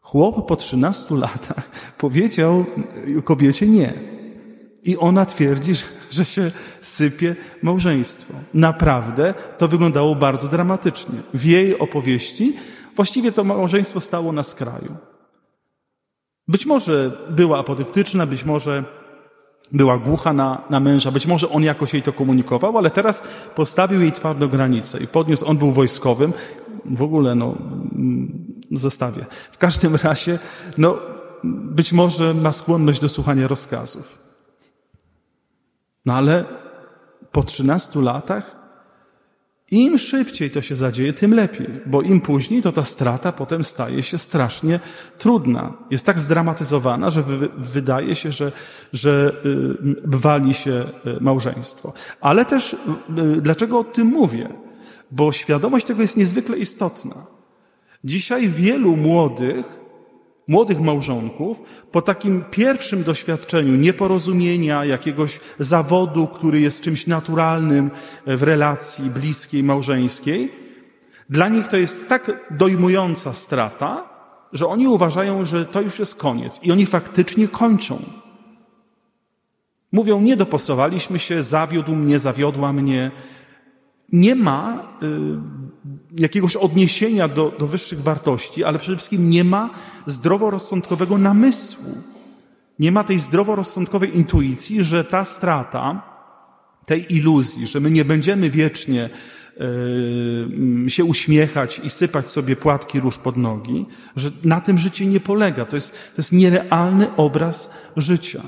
Chłop 0.00 0.48
po 0.48 0.56
13 0.56 1.14
latach 1.14 1.70
powiedział 1.98 2.64
kobiecie 3.24 3.66
nie. 3.66 4.15
I 4.86 4.96
ona 4.96 5.26
twierdzi, 5.26 5.72
że 6.10 6.24
się 6.24 6.50
sypie 6.80 7.36
małżeństwo. 7.62 8.34
Naprawdę 8.54 9.34
to 9.58 9.68
wyglądało 9.68 10.14
bardzo 10.14 10.48
dramatycznie. 10.48 11.14
W 11.34 11.44
jej 11.44 11.78
opowieści 11.78 12.56
właściwie 12.96 13.32
to 13.32 13.44
małżeństwo 13.44 14.00
stało 14.00 14.32
na 14.32 14.42
skraju. 14.42 14.96
Być 16.48 16.66
może 16.66 17.10
była 17.30 17.58
apodyktyczna, 17.58 18.26
być 18.26 18.44
może 18.44 18.84
była 19.72 19.98
głucha 19.98 20.32
na, 20.32 20.62
na 20.70 20.80
męża, 20.80 21.10
być 21.10 21.26
może 21.26 21.48
on 21.48 21.62
jakoś 21.62 21.92
jej 21.92 22.02
to 22.02 22.12
komunikował, 22.12 22.78
ale 22.78 22.90
teraz 22.90 23.22
postawił 23.54 24.00
jej 24.00 24.12
twardo 24.12 24.48
granicę 24.48 24.98
i 24.98 25.06
podniósł, 25.06 25.46
on 25.46 25.58
był 25.58 25.72
wojskowym, 25.72 26.32
w 26.84 27.02
ogóle 27.02 27.34
no, 27.34 27.54
mm, 27.94 28.62
zostawię. 28.72 29.24
W 29.52 29.58
każdym 29.58 29.96
razie, 29.96 30.38
no, 30.78 30.98
być 31.44 31.92
może 31.92 32.34
ma 32.34 32.52
skłonność 32.52 33.00
do 33.00 33.08
słuchania 33.08 33.48
rozkazów. 33.48 34.25
No 36.06 36.14
ale 36.14 36.44
po 37.32 37.42
13 37.42 38.00
latach 38.00 38.56
im 39.70 39.98
szybciej 39.98 40.50
to 40.50 40.62
się 40.62 40.76
zadzieje, 40.76 41.12
tym 41.12 41.34
lepiej, 41.34 41.80
bo 41.86 42.02
im 42.02 42.20
później 42.20 42.62
to 42.62 42.72
ta 42.72 42.84
strata 42.84 43.32
potem 43.32 43.64
staje 43.64 44.02
się 44.02 44.18
strasznie 44.18 44.80
trudna. 45.18 45.72
Jest 45.90 46.06
tak 46.06 46.18
zdramatyzowana, 46.18 47.10
że 47.10 47.22
wy, 47.22 47.48
wydaje 47.56 48.14
się, 48.14 48.32
że, 48.32 48.52
że 48.92 49.32
y, 49.44 49.96
wali 50.04 50.54
się 50.54 50.84
y, 51.06 51.20
małżeństwo. 51.20 51.92
Ale 52.20 52.44
też, 52.44 52.72
y, 52.72 52.76
dlaczego 53.40 53.78
o 53.78 53.84
tym 53.84 54.06
mówię? 54.06 54.48
Bo 55.10 55.32
świadomość 55.32 55.86
tego 55.86 56.02
jest 56.02 56.16
niezwykle 56.16 56.58
istotna. 56.58 57.26
Dzisiaj 58.04 58.48
wielu 58.48 58.96
młodych 58.96 59.85
młodych 60.48 60.80
małżonków 60.80 61.62
po 61.92 62.02
takim 62.02 62.44
pierwszym 62.50 63.02
doświadczeniu 63.02 63.76
nieporozumienia, 63.76 64.84
jakiegoś 64.84 65.40
zawodu, 65.58 66.26
który 66.26 66.60
jest 66.60 66.80
czymś 66.80 67.06
naturalnym 67.06 67.90
w 68.26 68.42
relacji 68.42 69.10
bliskiej, 69.10 69.62
małżeńskiej, 69.62 70.52
dla 71.30 71.48
nich 71.48 71.68
to 71.68 71.76
jest 71.76 72.08
tak 72.08 72.46
dojmująca 72.50 73.32
strata, 73.32 74.08
że 74.52 74.66
oni 74.66 74.88
uważają, 74.88 75.44
że 75.44 75.64
to 75.64 75.80
już 75.80 75.98
jest 75.98 76.14
koniec 76.14 76.60
i 76.62 76.72
oni 76.72 76.86
faktycznie 76.86 77.48
kończą. 77.48 78.02
Mówią, 79.92 80.20
nie 80.20 80.36
dopasowaliśmy 80.36 81.18
się, 81.18 81.42
zawiódł 81.42 81.94
mnie, 81.94 82.18
zawiodła 82.18 82.72
mnie, 82.72 83.10
nie 84.12 84.34
ma 84.34 84.92
y, 85.02 85.06
jakiegoś 86.16 86.56
odniesienia 86.56 87.28
do, 87.28 87.52
do 87.58 87.66
wyższych 87.66 88.02
wartości, 88.02 88.64
ale 88.64 88.78
przede 88.78 88.96
wszystkim 88.96 89.30
nie 89.30 89.44
ma 89.44 89.70
zdroworozsądkowego 90.06 91.18
namysłu. 91.18 91.94
Nie 92.78 92.92
ma 92.92 93.04
tej 93.04 93.18
zdroworozsądkowej 93.18 94.16
intuicji, 94.16 94.84
że 94.84 95.04
ta 95.04 95.24
strata, 95.24 96.02
tej 96.86 97.14
iluzji, 97.14 97.66
że 97.66 97.80
my 97.80 97.90
nie 97.90 98.04
będziemy 98.04 98.50
wiecznie 98.50 99.10
y, 100.86 100.90
się 100.90 101.04
uśmiechać 101.04 101.80
i 101.84 101.90
sypać 101.90 102.28
sobie 102.28 102.56
płatki 102.56 103.00
róż 103.00 103.18
pod 103.18 103.36
nogi, 103.36 103.86
że 104.16 104.30
na 104.44 104.60
tym 104.60 104.78
życie 104.78 105.06
nie 105.06 105.20
polega. 105.20 105.64
To 105.64 105.76
jest, 105.76 105.92
to 105.92 106.16
jest 106.16 106.32
nierealny 106.32 107.16
obraz 107.16 107.70
życia. 107.96 108.42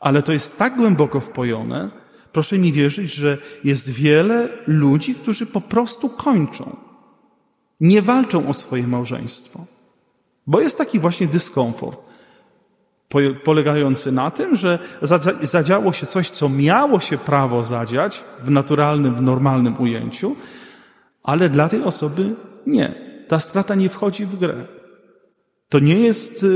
Ale 0.00 0.22
to 0.22 0.32
jest 0.32 0.58
tak 0.58 0.76
głęboko 0.76 1.20
wpojone, 1.20 1.90
Proszę 2.36 2.58
mi 2.58 2.72
wierzyć, 2.72 3.14
że 3.14 3.38
jest 3.64 3.90
wiele 3.90 4.48
ludzi, 4.66 5.14
którzy 5.14 5.46
po 5.46 5.60
prostu 5.60 6.08
kończą. 6.08 6.76
Nie 7.80 8.02
walczą 8.02 8.48
o 8.48 8.54
swoje 8.54 8.86
małżeństwo. 8.86 9.64
Bo 10.46 10.60
jest 10.60 10.78
taki 10.78 10.98
właśnie 10.98 11.26
dyskomfort 11.26 12.06
polegający 13.44 14.12
na 14.12 14.30
tym, 14.30 14.56
że 14.56 14.78
zadziało 15.42 15.92
się 15.92 16.06
coś, 16.06 16.30
co 16.30 16.48
miało 16.48 17.00
się 17.00 17.18
prawo 17.18 17.62
zadziać 17.62 18.24
w 18.42 18.50
naturalnym, 18.50 19.14
w 19.14 19.22
normalnym 19.22 19.80
ujęciu, 19.80 20.36
ale 21.22 21.48
dla 21.48 21.68
tej 21.68 21.82
osoby 21.82 22.34
nie. 22.66 22.94
Ta 23.28 23.40
strata 23.40 23.74
nie 23.74 23.88
wchodzi 23.88 24.26
w 24.26 24.36
grę. 24.36 24.66
To 25.68 25.78
nie 25.78 26.00
jest 26.00 26.42
y, 26.42 26.46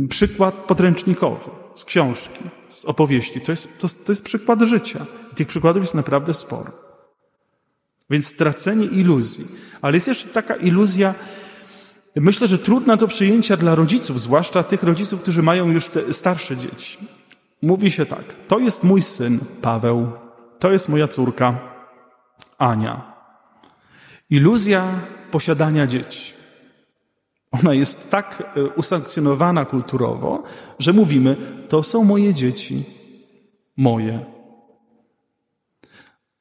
y, 0.00 0.08
przykład 0.08 0.54
podręcznikowy 0.54 1.50
z 1.74 1.84
książki, 1.84 2.44
z 2.68 2.84
opowieści. 2.84 3.40
To 3.40 3.52
jest, 3.52 3.80
to, 3.80 3.88
to 4.06 4.12
jest 4.12 4.24
przykład 4.24 4.60
życia. 4.60 5.06
Tych 5.34 5.48
przykładów 5.48 5.82
jest 5.82 5.94
naprawdę 5.94 6.34
sporo. 6.34 6.72
Więc 8.10 8.26
stracenie 8.26 8.86
iluzji. 8.86 9.48
Ale 9.82 9.96
jest 9.96 10.08
jeszcze 10.08 10.28
taka 10.28 10.54
iluzja, 10.54 11.14
myślę, 12.16 12.48
że 12.48 12.58
trudna 12.58 12.96
do 12.96 13.08
przyjęcia 13.08 13.56
dla 13.56 13.74
rodziców, 13.74 14.20
zwłaszcza 14.20 14.62
tych 14.62 14.82
rodziców, 14.82 15.22
którzy 15.22 15.42
mają 15.42 15.70
już 15.70 15.88
te 15.88 16.12
starsze 16.12 16.56
dzieci. 16.56 16.98
Mówi 17.62 17.90
się 17.90 18.06
tak, 18.06 18.24
to 18.48 18.58
jest 18.58 18.84
mój 18.84 19.02
syn 19.02 19.38
Paweł, 19.62 20.12
to 20.58 20.72
jest 20.72 20.88
moja 20.88 21.08
córka 21.08 21.58
Ania. 22.58 23.12
Iluzja 24.30 24.84
posiadania 25.30 25.86
dzieci. 25.86 26.34
Ona 27.50 27.74
jest 27.74 28.10
tak 28.10 28.52
e, 28.56 28.64
usankcjonowana 28.64 29.64
kulturowo, 29.64 30.42
że 30.78 30.92
mówimy, 30.92 31.36
to 31.68 31.82
są 31.82 32.04
moje 32.04 32.34
dzieci, 32.34 32.84
moje. 33.76 34.24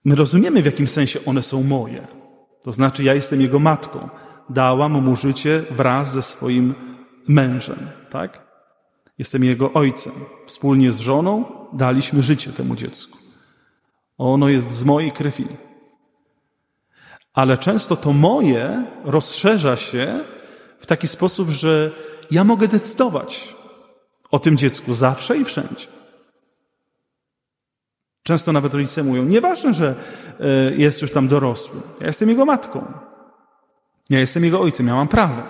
My 0.05 0.15
rozumiemy, 0.15 0.61
w 0.61 0.65
jakim 0.65 0.87
sensie 0.87 1.19
one 1.25 1.43
są 1.43 1.63
moje. 1.63 2.18
To 2.63 2.73
znaczy, 2.73 3.03
ja 3.03 3.13
jestem 3.13 3.41
jego 3.41 3.59
matką. 3.59 4.09
Dałam 4.49 4.91
mu 5.03 5.15
życie 5.15 5.63
wraz 5.71 6.11
ze 6.11 6.21
swoim 6.21 6.73
mężem, 7.27 7.79
tak? 8.09 8.49
Jestem 9.17 9.43
jego 9.43 9.73
ojcem. 9.73 10.13
Wspólnie 10.45 10.91
z 10.91 10.99
żoną 10.99 11.45
daliśmy 11.73 12.23
życie 12.23 12.51
temu 12.51 12.75
dziecku. 12.75 13.17
Ono 14.17 14.49
jest 14.49 14.71
z 14.71 14.83
mojej 14.83 15.11
krwi. 15.11 15.47
Ale 17.33 17.57
często 17.57 17.95
to 17.95 18.13
moje 18.13 18.85
rozszerza 19.03 19.77
się 19.77 20.19
w 20.79 20.85
taki 20.85 21.07
sposób, 21.07 21.49
że 21.49 21.91
ja 22.31 22.43
mogę 22.43 22.67
decydować 22.67 23.55
o 24.31 24.39
tym 24.39 24.57
dziecku 24.57 24.93
zawsze 24.93 25.37
i 25.37 25.45
wszędzie. 25.45 25.98
Często 28.29 28.51
nawet 28.51 28.73
rodzice 28.73 29.03
mówią, 29.03 29.25
nieważne, 29.25 29.73
że 29.73 29.95
e, 30.39 30.45
jest 30.75 31.01
już 31.01 31.11
tam 31.11 31.27
dorosły. 31.27 31.81
Ja 32.01 32.07
jestem 32.07 32.29
jego 32.29 32.45
matką. 32.45 32.93
Ja 34.09 34.19
jestem 34.19 34.43
jego 34.43 34.61
ojcem, 34.61 34.87
ja 34.87 34.95
mam 34.95 35.07
prawo. 35.07 35.43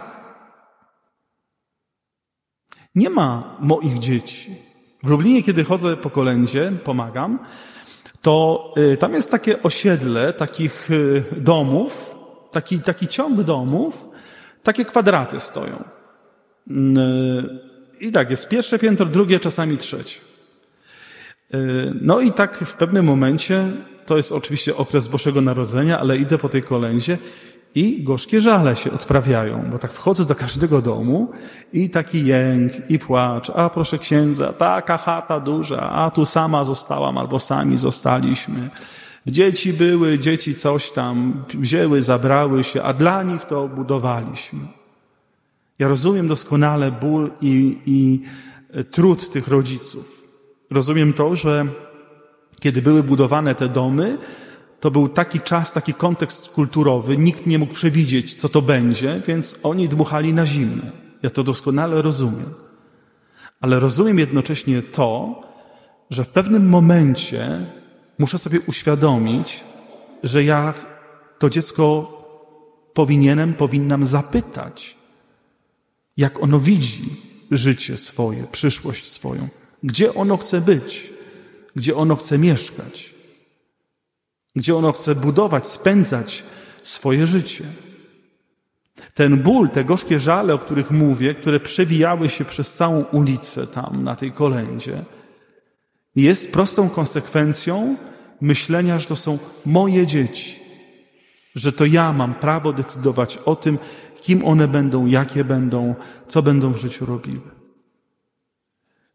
Nie 2.95 3.09
ma 3.09 3.57
moich 3.59 4.00
dzieci. 4.00 4.55
W 5.03 5.09
Lublinie, 5.09 5.43
kiedy 5.43 5.63
chodzę 5.63 5.98
po 5.98 6.09
kolędzie, 6.09 6.71
pomagam, 6.83 7.39
to 8.21 8.74
e, 8.93 8.98
tam 8.98 9.13
jest 9.13 9.31
takie 9.31 9.63
osiedle 9.63 10.33
takich 10.33 10.89
e, 10.91 11.41
domów, 11.41 12.15
taki, 12.51 12.79
taki 12.79 13.07
ciąg 13.07 13.41
domów, 13.41 14.05
takie 14.63 14.86
kwadraty 14.86 15.39
stoją. 15.39 15.83
I 18.00 18.12
tak 18.12 18.31
jest 18.31 18.48
pierwsze 18.48 18.79
piętro, 18.79 19.05
drugie, 19.05 19.39
czasami 19.39 19.77
trzecie. 19.77 20.28
Y, 21.53 21.94
no 22.01 22.20
i 22.20 22.32
tak 22.32 22.58
w 22.58 22.74
pewnym 22.74 23.06
momencie, 23.06 23.68
to 24.06 24.18
jest 24.18 24.32
oczywiście 24.32 24.75
okres 24.75 25.08
Bożego 25.08 25.41
Narodzenia, 25.41 26.00
ale 26.00 26.18
idę 26.18 26.38
po 26.38 26.50
tej 26.50 26.63
kolędzie 26.63 27.18
i 27.75 28.03
gorzkie 28.03 28.41
żale 28.41 28.75
się 28.75 28.91
odprawiają, 28.91 29.63
bo 29.72 29.77
tak 29.77 29.94
wchodzę 29.94 30.25
do 30.25 30.36
każdego 30.36 30.82
domu 30.82 31.32
i 31.74 31.89
taki 31.89 32.25
jęk 32.25 32.89
i 32.89 33.00
płacz, 33.00 33.50
a 33.50 33.70
proszę 33.70 33.98
księdza, 33.98 34.53
taka 34.53 34.98
chata 34.98 35.39
duża, 35.39 35.89
a 35.89 36.12
tu 36.12 36.25
sama 36.25 36.63
zostałam 36.63 37.18
albo 37.18 37.39
sami 37.39 37.77
zostaliśmy. 37.77 38.70
Dzieci 39.27 39.74
były, 39.74 40.20
dzieci 40.20 40.56
coś 40.56 40.91
tam 40.91 41.44
wzięły, 41.53 42.01
zabrały 42.01 42.63
się, 42.63 42.84
a 42.84 42.94
dla 42.94 43.24
nich 43.24 43.46
to 43.46 43.68
budowaliśmy. 43.68 44.60
Ja 45.79 45.88
rozumiem 45.88 46.27
doskonale 46.27 46.91
ból 46.91 47.32
i, 47.41 47.77
i 47.86 48.22
trud 48.91 49.29
tych 49.29 49.48
rodziców. 49.48 50.19
Rozumiem 50.70 51.14
to, 51.14 51.36
że 51.36 51.68
kiedy 52.60 52.82
były 52.82 53.04
budowane 53.04 53.56
te 53.56 53.70
domy, 53.70 54.18
to 54.80 54.92
był 54.92 55.08
taki 55.08 55.42
czas, 55.42 55.72
taki 55.72 55.94
kontekst 55.94 56.48
kulturowy, 56.48 57.18
nikt 57.18 57.48
nie 57.48 57.60
mógł 57.60 57.74
przewidzieć, 57.74 58.36
co 58.36 58.50
to 58.50 58.62
będzie, 58.62 59.22
więc 59.28 59.60
oni 59.64 59.90
dmuchali 59.90 60.34
na 60.34 60.46
zimne. 60.46 60.92
Ja 61.24 61.30
to 61.30 61.44
doskonale 61.44 62.02
rozumiem. 62.02 62.54
Ale 63.62 63.80
rozumiem 63.80 64.20
jednocześnie 64.20 64.82
to, 64.82 65.42
że 66.10 66.24
w 66.24 66.30
pewnym 66.30 66.70
momencie 66.70 67.66
muszę 68.20 68.38
sobie 68.38 68.60
uświadomić, 68.60 69.64
że 70.24 70.44
ja 70.44 70.74
to 71.40 71.50
dziecko 71.50 72.12
powinienem, 72.94 73.54
powinnam 73.54 74.06
zapytać, 74.06 74.96
jak 76.18 76.44
ono 76.44 76.60
widzi 76.60 77.22
życie 77.52 77.98
swoje, 77.98 78.44
przyszłość 78.52 79.08
swoją. 79.08 79.48
Gdzie 79.83 80.13
ono 80.13 80.38
chce 80.38 80.62
być? 80.62 81.09
Gdzie 81.75 81.95
ono 81.95 82.15
chce 82.15 82.38
mieszkać? 82.38 83.13
Gdzie 84.55 84.75
ono 84.75 84.91
chce 84.91 85.15
budować, 85.15 85.67
spędzać 85.67 86.43
swoje 86.83 87.27
życie? 87.27 87.63
Ten 89.13 89.38
ból, 89.38 89.69
te 89.69 89.86
gorzkie 89.86 90.19
żale, 90.19 90.53
o 90.53 90.59
których 90.59 90.91
mówię, 90.91 91.33
które 91.33 91.59
przewijały 91.59 92.29
się 92.29 92.45
przez 92.45 92.74
całą 92.74 93.03
ulicę 93.03 93.67
tam 93.67 94.03
na 94.03 94.15
tej 94.15 94.31
kolędzie, 94.31 95.03
jest 96.15 96.51
prostą 96.51 96.89
konsekwencją 96.89 97.95
myślenia, 98.41 99.00
że 99.00 99.07
to 99.07 99.15
są 99.15 99.38
moje 99.65 100.07
dzieci, 100.07 100.59
że 101.55 101.71
to 101.71 101.86
ja 101.86 102.13
mam 102.13 102.33
prawo 102.33 102.74
decydować 102.74 103.38
o 103.38 103.55
tym, 103.55 103.79
kim 104.21 104.45
one 104.45 104.67
będą, 104.67 105.05
jakie 105.05 105.43
będą, 105.43 105.95
co 106.27 106.41
będą 106.41 106.74
w 106.74 106.77
życiu 106.77 107.05
robiły. 107.05 107.59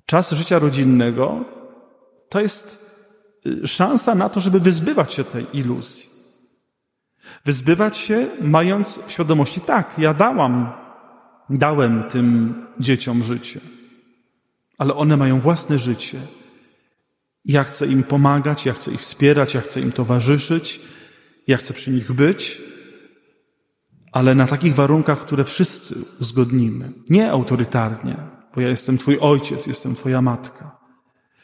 Czas 0.06 0.32
życia 0.32 0.58
rodzinnego 0.58 1.44
to 2.28 2.40
jest 2.40 2.90
y, 3.46 3.66
szansa 3.66 4.14
na 4.14 4.28
to, 4.28 4.40
żeby 4.40 4.60
wyzbywać 4.60 5.12
się 5.12 5.24
tej 5.24 5.46
iluzji. 5.52 6.14
Wyzbywać 7.44 7.96
się, 7.96 8.26
mając 8.40 8.98
w 9.06 9.12
świadomości, 9.12 9.60
tak, 9.60 9.98
ja 9.98 10.14
dałam, 10.14 10.72
dałem 11.50 12.04
tym 12.04 12.54
dzieciom 12.80 13.22
życie, 13.22 13.60
ale 14.78 14.94
one 14.94 15.16
mają 15.16 15.40
własne 15.40 15.78
życie. 15.78 16.20
Ja 17.44 17.64
chcę 17.64 17.86
im 17.86 18.02
pomagać, 18.02 18.66
ja 18.66 18.72
chcę 18.72 18.92
ich 18.92 19.00
wspierać, 19.00 19.54
ja 19.54 19.60
chcę 19.60 19.80
im 19.80 19.92
towarzyszyć, 19.92 20.80
ja 21.46 21.56
chcę 21.56 21.74
przy 21.74 21.90
nich 21.90 22.12
być, 22.12 22.62
ale 24.12 24.34
na 24.34 24.46
takich 24.46 24.74
warunkach, 24.74 25.20
które 25.20 25.44
wszyscy 25.44 25.94
uzgodnimy, 26.20 26.92
nie 27.10 27.30
autorytarnie, 27.30 28.33
bo 28.54 28.60
ja 28.60 28.68
jestem 28.68 28.98
Twój 28.98 29.18
ojciec, 29.20 29.66
jestem 29.66 29.94
Twoja 29.94 30.22
matka. 30.22 30.76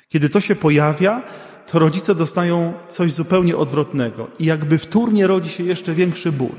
Kiedy 0.08 0.28
to 0.28 0.40
się 0.40 0.56
pojawia, 0.56 1.22
to 1.66 1.78
rodzice 1.78 2.14
dostają 2.14 2.72
coś 2.88 3.12
zupełnie 3.12 3.56
odwrotnego 3.56 4.28
i 4.38 4.44
jakby 4.44 4.78
wtórnie 4.78 5.26
rodzi 5.26 5.50
się 5.50 5.64
jeszcze 5.64 5.94
większy 5.94 6.32
ból. 6.32 6.56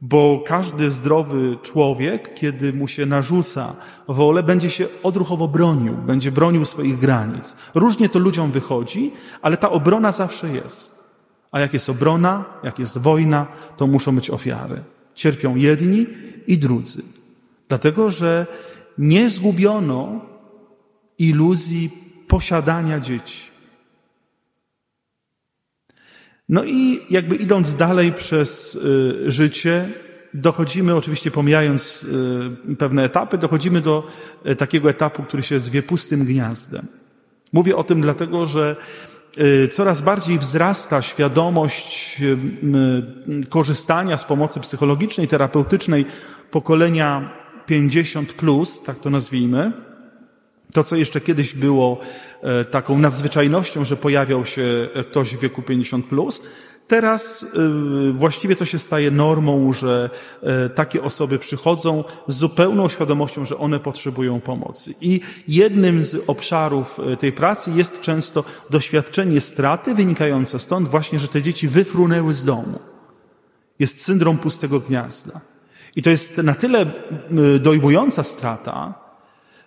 Bo 0.00 0.44
każdy 0.46 0.90
zdrowy 0.90 1.56
człowiek, 1.62 2.34
kiedy 2.34 2.72
mu 2.72 2.88
się 2.88 3.06
narzuca 3.06 3.76
wolę, 4.08 4.42
będzie 4.42 4.70
się 4.70 4.86
odruchowo 5.02 5.48
bronił, 5.48 5.94
będzie 5.94 6.32
bronił 6.32 6.64
swoich 6.64 6.98
granic. 6.98 7.56
Różnie 7.74 8.08
to 8.08 8.18
ludziom 8.18 8.50
wychodzi, 8.50 9.12
ale 9.42 9.56
ta 9.56 9.70
obrona 9.70 10.12
zawsze 10.12 10.48
jest. 10.48 11.02
A 11.52 11.60
jak 11.60 11.72
jest 11.72 11.90
obrona, 11.90 12.44
jak 12.62 12.78
jest 12.78 12.98
wojna, 12.98 13.46
to 13.76 13.86
muszą 13.86 14.14
być 14.14 14.30
ofiary. 14.30 14.82
Cierpią 15.14 15.56
jedni 15.56 16.06
i 16.46 16.58
drudzy. 16.58 17.02
Dlatego, 17.68 18.10
że 18.10 18.46
nie 18.98 19.30
zgubiono 19.30 20.20
iluzji 21.18 21.90
posiadania 22.28 23.00
dzieci. 23.00 23.52
No 26.48 26.64
i 26.64 27.00
jakby 27.10 27.36
idąc 27.36 27.74
dalej 27.74 28.12
przez 28.12 28.74
y, 28.74 29.30
życie, 29.30 29.88
dochodzimy, 30.34 30.94
oczywiście 30.94 31.30
pomijając 31.30 32.06
y, 32.70 32.76
pewne 32.76 33.04
etapy, 33.04 33.38
dochodzimy 33.38 33.80
do 33.80 34.06
y, 34.46 34.56
takiego 34.56 34.90
etapu, 34.90 35.22
który 35.22 35.42
się 35.42 35.58
zwie 35.58 35.82
pustym 35.82 36.24
gniazdem. 36.24 36.86
Mówię 37.52 37.76
o 37.76 37.84
tym 37.84 38.00
dlatego, 38.00 38.46
że 38.46 38.76
coraz 39.70 40.00
bardziej 40.00 40.38
wzrasta 40.38 41.02
świadomość 41.02 42.20
korzystania 43.48 44.18
z 44.18 44.24
pomocy 44.24 44.60
psychologicznej, 44.60 45.28
terapeutycznej 45.28 46.04
pokolenia 46.50 47.41
50 47.72 48.32
plus, 48.32 48.82
tak 48.82 48.98
to 48.98 49.10
nazwijmy, 49.10 49.72
to, 50.72 50.84
co 50.84 50.96
jeszcze 50.96 51.20
kiedyś 51.20 51.54
było 51.54 51.98
e, 52.42 52.64
taką 52.64 52.98
nadzwyczajnością, 52.98 53.84
że 53.84 53.96
pojawiał 53.96 54.44
się 54.44 54.88
ktoś 55.10 55.36
w 55.36 55.40
wieku 55.40 55.62
50 55.62 56.06
plus, 56.06 56.42
teraz 56.88 57.44
e, 57.44 58.12
właściwie 58.12 58.56
to 58.56 58.64
się 58.64 58.78
staje 58.78 59.10
normą, 59.10 59.72
że 59.72 60.10
e, 60.42 60.68
takie 60.68 61.02
osoby 61.02 61.38
przychodzą 61.38 62.04
z 62.26 62.36
zupełną 62.36 62.88
świadomością, 62.88 63.44
że 63.44 63.56
one 63.56 63.80
potrzebują 63.80 64.40
pomocy. 64.40 64.94
I 65.00 65.20
jednym 65.48 66.04
z 66.04 66.16
obszarów 66.26 67.00
tej 67.18 67.32
pracy 67.32 67.70
jest 67.74 68.00
często 68.00 68.44
doświadczenie 68.70 69.40
straty 69.40 69.94
wynikające 69.94 70.58
stąd 70.58 70.88
właśnie, 70.88 71.18
że 71.18 71.28
te 71.28 71.42
dzieci 71.42 71.68
wyfrunęły 71.68 72.34
z 72.34 72.44
domu. 72.44 72.78
Jest 73.78 74.02
syndrom 74.02 74.38
pustego 74.38 74.80
gniazda. 74.80 75.51
I 75.96 76.02
to 76.02 76.10
jest 76.10 76.38
na 76.38 76.54
tyle 76.54 76.86
dojmująca 77.60 78.24
strata, 78.24 78.94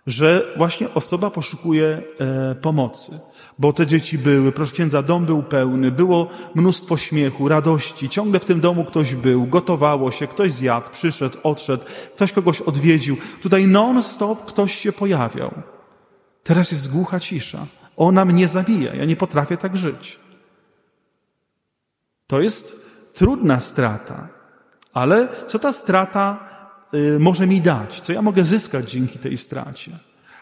że 0.08 0.54
właśnie 0.58 0.90
osoba 0.94 1.30
poszukuje 1.30 2.04
e, 2.20 2.56
pomocy. 2.56 3.20
Bo 3.60 3.74
te 3.74 3.88
dzieci 3.88 4.18
były, 4.18 4.52
proszę 4.52 4.74
księdza, 4.74 5.02
dom 5.02 5.26
był 5.26 5.44
pełny, 5.44 5.92
było 5.92 6.28
mnóstwo 6.56 6.98
śmiechu, 6.98 7.48
radości, 7.48 8.10
ciągle 8.10 8.40
w 8.40 8.46
tym 8.46 8.60
domu 8.62 8.86
ktoś 8.86 9.16
był, 9.16 9.48
gotowało 9.48 10.12
się, 10.12 10.28
ktoś 10.28 10.54
zjadł, 10.54 10.90
przyszedł, 10.90 11.38
odszedł, 11.44 11.84
ktoś 12.16 12.32
kogoś 12.32 12.62
odwiedził. 12.62 13.18
Tutaj 13.42 13.68
non-stop 13.68 14.46
ktoś 14.46 14.76
się 14.76 14.92
pojawiał. 14.92 15.52
Teraz 16.44 16.72
jest 16.72 16.92
głucha 16.92 17.20
cisza. 17.20 17.66
Ona 17.98 18.26
mnie 18.26 18.48
zabija, 18.48 18.96
ja 18.96 19.06
nie 19.06 19.16
potrafię 19.16 19.58
tak 19.58 19.78
żyć. 19.78 20.20
To 22.28 22.42
jest 22.42 22.92
trudna 23.14 23.60
strata. 23.60 24.35
Ale 24.96 25.28
co 25.48 25.60
ta 25.60 25.72
strata 25.72 26.40
y, 26.94 27.20
może 27.20 27.48
mi 27.48 27.62
dać? 27.62 28.00
Co 28.00 28.14
ja 28.14 28.22
mogę 28.22 28.44
zyskać 28.44 28.92
dzięki 28.92 29.20
tej 29.20 29.38
stracie? 29.38 29.92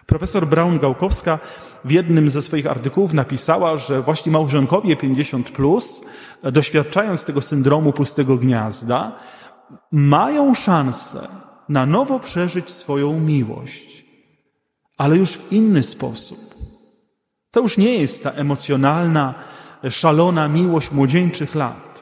Profesor 0.05 0.47
Braun-Gałkowska 0.47 1.39
w 1.85 1.91
jednym 1.91 2.29
ze 2.29 2.41
swoich 2.41 2.67
artykułów 2.67 3.13
napisała, 3.13 3.77
że 3.77 4.01
właśnie 4.01 4.31
małżonkowie 4.31 4.95
50 4.95 5.49
plus, 5.49 6.01
doświadczając 6.43 7.23
tego 7.23 7.41
syndromu 7.41 7.93
pustego 7.93 8.37
gniazda, 8.37 9.11
mają 9.91 10.53
szansę 10.53 11.27
na 11.69 11.85
nowo 11.85 12.19
przeżyć 12.19 12.71
swoją 12.71 13.19
miłość, 13.19 14.05
ale 14.97 15.17
już 15.17 15.31
w 15.31 15.51
inny 15.51 15.83
sposób. 15.83 16.55
To 17.51 17.59
już 17.59 17.77
nie 17.77 17.97
jest 17.97 18.23
ta 18.23 18.31
emocjonalna, 18.31 19.33
szalona 19.89 20.47
miłość 20.47 20.91
młodzieńczych 20.91 21.55
lat. 21.55 21.92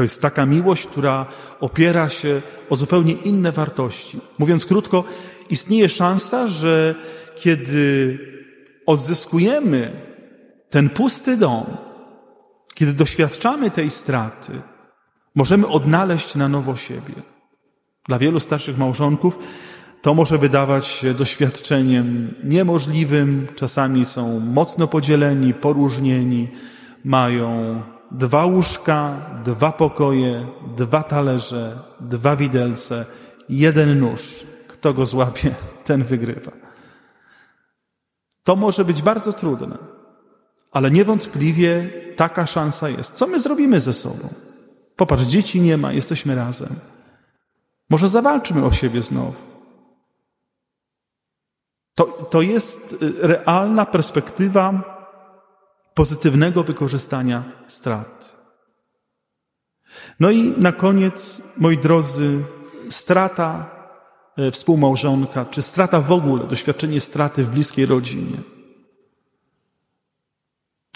To 0.00 0.04
jest 0.04 0.22
taka 0.22 0.46
miłość, 0.46 0.86
która 0.86 1.26
opiera 1.60 2.08
się 2.08 2.42
o 2.70 2.76
zupełnie 2.76 3.12
inne 3.12 3.52
wartości. 3.52 4.20
Mówiąc 4.38 4.66
krótko, 4.66 5.04
istnieje 5.50 5.88
szansa, 5.88 6.48
że 6.48 6.94
kiedy 7.36 8.18
odzyskujemy 8.86 9.92
ten 10.70 10.90
pusty 10.90 11.36
dom, 11.36 11.64
kiedy 12.74 12.92
doświadczamy 12.92 13.70
tej 13.70 13.90
straty, 13.90 14.52
możemy 15.34 15.66
odnaleźć 15.66 16.34
na 16.34 16.48
nowo 16.48 16.76
siebie. 16.76 17.14
Dla 18.08 18.18
wielu 18.18 18.40
starszych 18.40 18.78
małżonków 18.78 19.38
to 20.02 20.14
może 20.14 20.38
wydawać 20.38 20.86
się 20.86 21.14
doświadczeniem 21.14 22.34
niemożliwym, 22.44 23.46
czasami 23.56 24.04
są 24.04 24.40
mocno 24.40 24.86
podzieleni, 24.86 25.54
poróżnieni, 25.54 26.48
mają 27.04 27.82
dwa 28.10 28.44
łóżka, 28.44 29.16
dwa 29.44 29.72
pokoje, 29.72 30.46
dwa 30.76 31.02
talerze, 31.02 31.78
dwa 32.00 32.36
widelce, 32.36 33.06
jeden 33.48 34.00
nóż. 34.00 34.44
Kto 34.68 34.94
go 34.94 35.06
złapie, 35.06 35.54
ten 35.84 36.04
wygrywa. 36.04 36.52
To 38.44 38.56
może 38.56 38.84
być 38.84 39.02
bardzo 39.02 39.32
trudne, 39.32 39.78
ale 40.72 40.90
niewątpliwie 40.90 41.90
taka 42.16 42.46
szansa 42.46 42.88
jest. 42.88 43.14
Co 43.14 43.26
my 43.26 43.40
zrobimy 43.40 43.80
ze 43.80 43.92
sobą? 43.92 44.28
Popatrz, 44.96 45.22
dzieci 45.22 45.60
nie 45.60 45.76
ma, 45.76 45.92
jesteśmy 45.92 46.34
razem. 46.34 46.74
Może 47.90 48.08
zawalczmy 48.08 48.64
o 48.64 48.72
siebie 48.72 49.02
znowu. 49.02 49.34
To, 51.94 52.04
to 52.04 52.42
jest 52.42 53.02
y, 53.02 53.12
realna 53.26 53.86
perspektywa 53.86 54.99
pozytywnego 56.00 56.64
wykorzystania 56.64 57.44
strat. 57.66 58.36
No 60.20 60.30
i 60.30 60.52
na 60.56 60.72
koniec, 60.72 61.42
moi 61.56 61.78
drodzy, 61.78 62.44
strata 62.90 63.70
e, 64.36 64.50
współmałżonka, 64.50 65.44
czy 65.44 65.62
strata 65.62 66.00
w 66.00 66.12
ogóle, 66.12 66.46
doświadczenie 66.46 67.00
straty 67.00 67.44
w 67.44 67.50
bliskiej 67.50 67.86
rodzinie. 67.86 68.36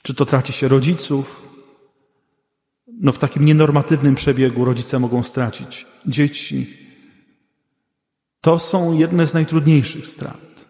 Czy 0.03 0.15
to 0.15 0.25
traci 0.25 0.53
się 0.53 0.69
rodziców? 0.69 1.43
No 2.87 3.13
w 3.13 3.19
takim 3.19 3.45
nienormatywnym 3.45 4.15
przebiegu 4.15 4.65
rodzice 4.65 4.99
mogą 4.99 5.23
stracić 5.23 5.87
dzieci. 6.07 6.77
To 8.41 8.59
są 8.59 8.93
jedne 8.93 9.27
z 9.27 9.35
najtrudniejszych 9.35 10.07
strat, 10.07 10.67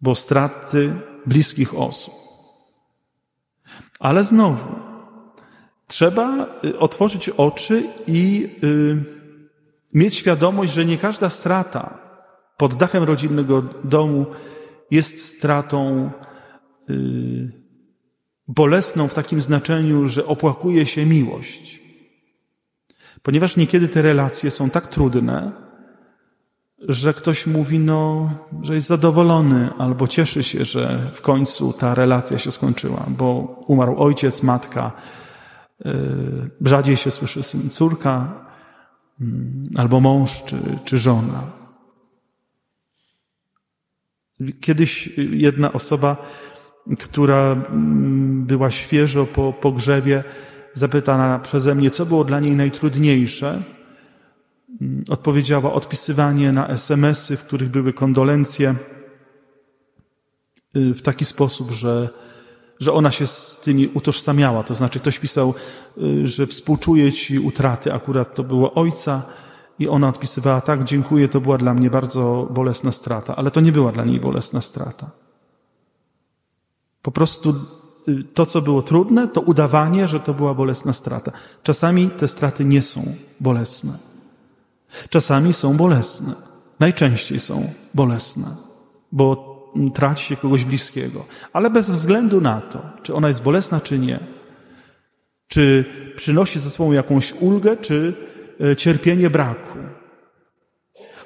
bo 0.00 0.14
straty 0.14 0.94
bliskich 1.26 1.74
osób. 1.74 2.25
Ale 3.98 4.24
znowu, 4.24 4.68
trzeba 5.86 6.46
y, 6.64 6.78
otworzyć 6.78 7.28
oczy 7.28 7.82
i 8.06 8.50
y, 8.64 9.04
mieć 9.94 10.14
świadomość, 10.14 10.72
że 10.72 10.84
nie 10.84 10.98
każda 10.98 11.30
strata 11.30 11.98
pod 12.56 12.74
dachem 12.74 13.04
rodzinnego 13.04 13.62
domu 13.84 14.26
jest 14.90 15.36
stratą 15.36 16.10
y, 16.90 17.52
bolesną 18.48 19.08
w 19.08 19.14
takim 19.14 19.40
znaczeniu, 19.40 20.08
że 20.08 20.26
opłakuje 20.26 20.86
się 20.86 21.06
miłość. 21.06 21.80
Ponieważ 23.22 23.56
niekiedy 23.56 23.88
te 23.88 24.02
relacje 24.02 24.50
są 24.50 24.70
tak 24.70 24.86
trudne, 24.86 25.65
że 26.78 27.14
ktoś 27.14 27.46
mówi, 27.46 27.78
no, 27.78 28.30
że 28.62 28.74
jest 28.74 28.86
zadowolony 28.86 29.70
albo 29.78 30.08
cieszy 30.08 30.42
się, 30.42 30.64
że 30.64 31.10
w 31.12 31.20
końcu 31.20 31.72
ta 31.72 31.94
relacja 31.94 32.38
się 32.38 32.50
skończyła, 32.50 33.06
bo 33.08 33.34
umarł 33.66 34.02
ojciec, 34.02 34.42
matka, 34.42 34.92
yy, 35.84 35.92
rzadziej 36.60 36.96
się 36.96 37.10
słyszy 37.10 37.42
syn, 37.42 37.70
córka, 37.70 38.44
yy, 39.20 39.26
albo 39.76 40.00
mąż 40.00 40.42
czy, 40.44 40.56
czy 40.84 40.98
żona. 40.98 41.42
Kiedyś 44.60 45.10
jedna 45.16 45.72
osoba, 45.72 46.16
która 47.00 47.52
mm, 47.52 48.44
była 48.46 48.70
świeżo 48.70 49.26
po 49.26 49.52
pogrzebie, 49.52 50.24
zapytana 50.74 51.38
przeze 51.38 51.74
mnie, 51.74 51.90
co 51.90 52.06
było 52.06 52.24
dla 52.24 52.40
niej 52.40 52.56
najtrudniejsze, 52.56 53.62
odpowiedziała 55.08 55.72
odpisywanie 55.72 56.52
na 56.52 56.68
SMS-y, 56.68 57.36
w 57.36 57.44
których 57.44 57.70
były 57.70 57.92
kondolencje, 57.92 58.74
y, 60.76 60.94
w 60.94 61.02
taki 61.02 61.24
sposób, 61.24 61.70
że, 61.70 62.08
że 62.80 62.92
ona 62.92 63.10
się 63.10 63.26
z 63.26 63.60
tymi 63.62 63.88
utożsamiała. 63.94 64.62
To 64.62 64.74
znaczy, 64.74 65.00
ktoś 65.00 65.18
pisał, 65.18 65.54
y, 65.98 66.26
że 66.26 66.46
współczuje 66.46 67.12
ci 67.12 67.38
utraty, 67.38 67.92
akurat 67.92 68.34
to 68.34 68.44
było 68.44 68.72
ojca, 68.74 69.22
i 69.78 69.88
ona 69.88 70.08
odpisywała, 70.08 70.60
tak, 70.60 70.84
dziękuję, 70.84 71.28
to 71.28 71.40
była 71.40 71.58
dla 71.58 71.74
mnie 71.74 71.90
bardzo 71.90 72.48
bolesna 72.50 72.92
strata, 72.92 73.36
ale 73.36 73.50
to 73.50 73.60
nie 73.60 73.72
była 73.72 73.92
dla 73.92 74.04
niej 74.04 74.20
bolesna 74.20 74.60
strata. 74.60 75.10
Po 77.02 77.10
prostu 77.10 77.54
y, 78.08 78.24
to, 78.34 78.46
co 78.46 78.62
było 78.62 78.82
trudne, 78.82 79.28
to 79.28 79.40
udawanie, 79.40 80.08
że 80.08 80.20
to 80.20 80.34
była 80.34 80.54
bolesna 80.54 80.92
strata. 80.92 81.32
Czasami 81.62 82.10
te 82.10 82.28
straty 82.28 82.64
nie 82.64 82.82
są 82.82 83.14
bolesne. 83.40 84.15
Czasami 85.10 85.52
są 85.52 85.76
bolesne. 85.76 86.34
Najczęściej 86.80 87.40
są 87.40 87.72
bolesne, 87.94 88.46
bo 89.12 89.56
traci 89.94 90.24
się 90.24 90.36
kogoś 90.36 90.64
bliskiego. 90.64 91.24
Ale 91.52 91.70
bez 91.70 91.90
względu 91.90 92.40
na 92.40 92.60
to, 92.60 92.82
czy 93.02 93.14
ona 93.14 93.28
jest 93.28 93.42
bolesna, 93.42 93.80
czy 93.80 93.98
nie, 93.98 94.20
czy 95.48 95.84
przynosi 96.16 96.60
ze 96.60 96.70
sobą 96.70 96.92
jakąś 96.92 97.32
ulgę, 97.32 97.76
czy 97.76 98.14
e, 98.60 98.76
cierpienie 98.76 99.30
braku, 99.30 99.78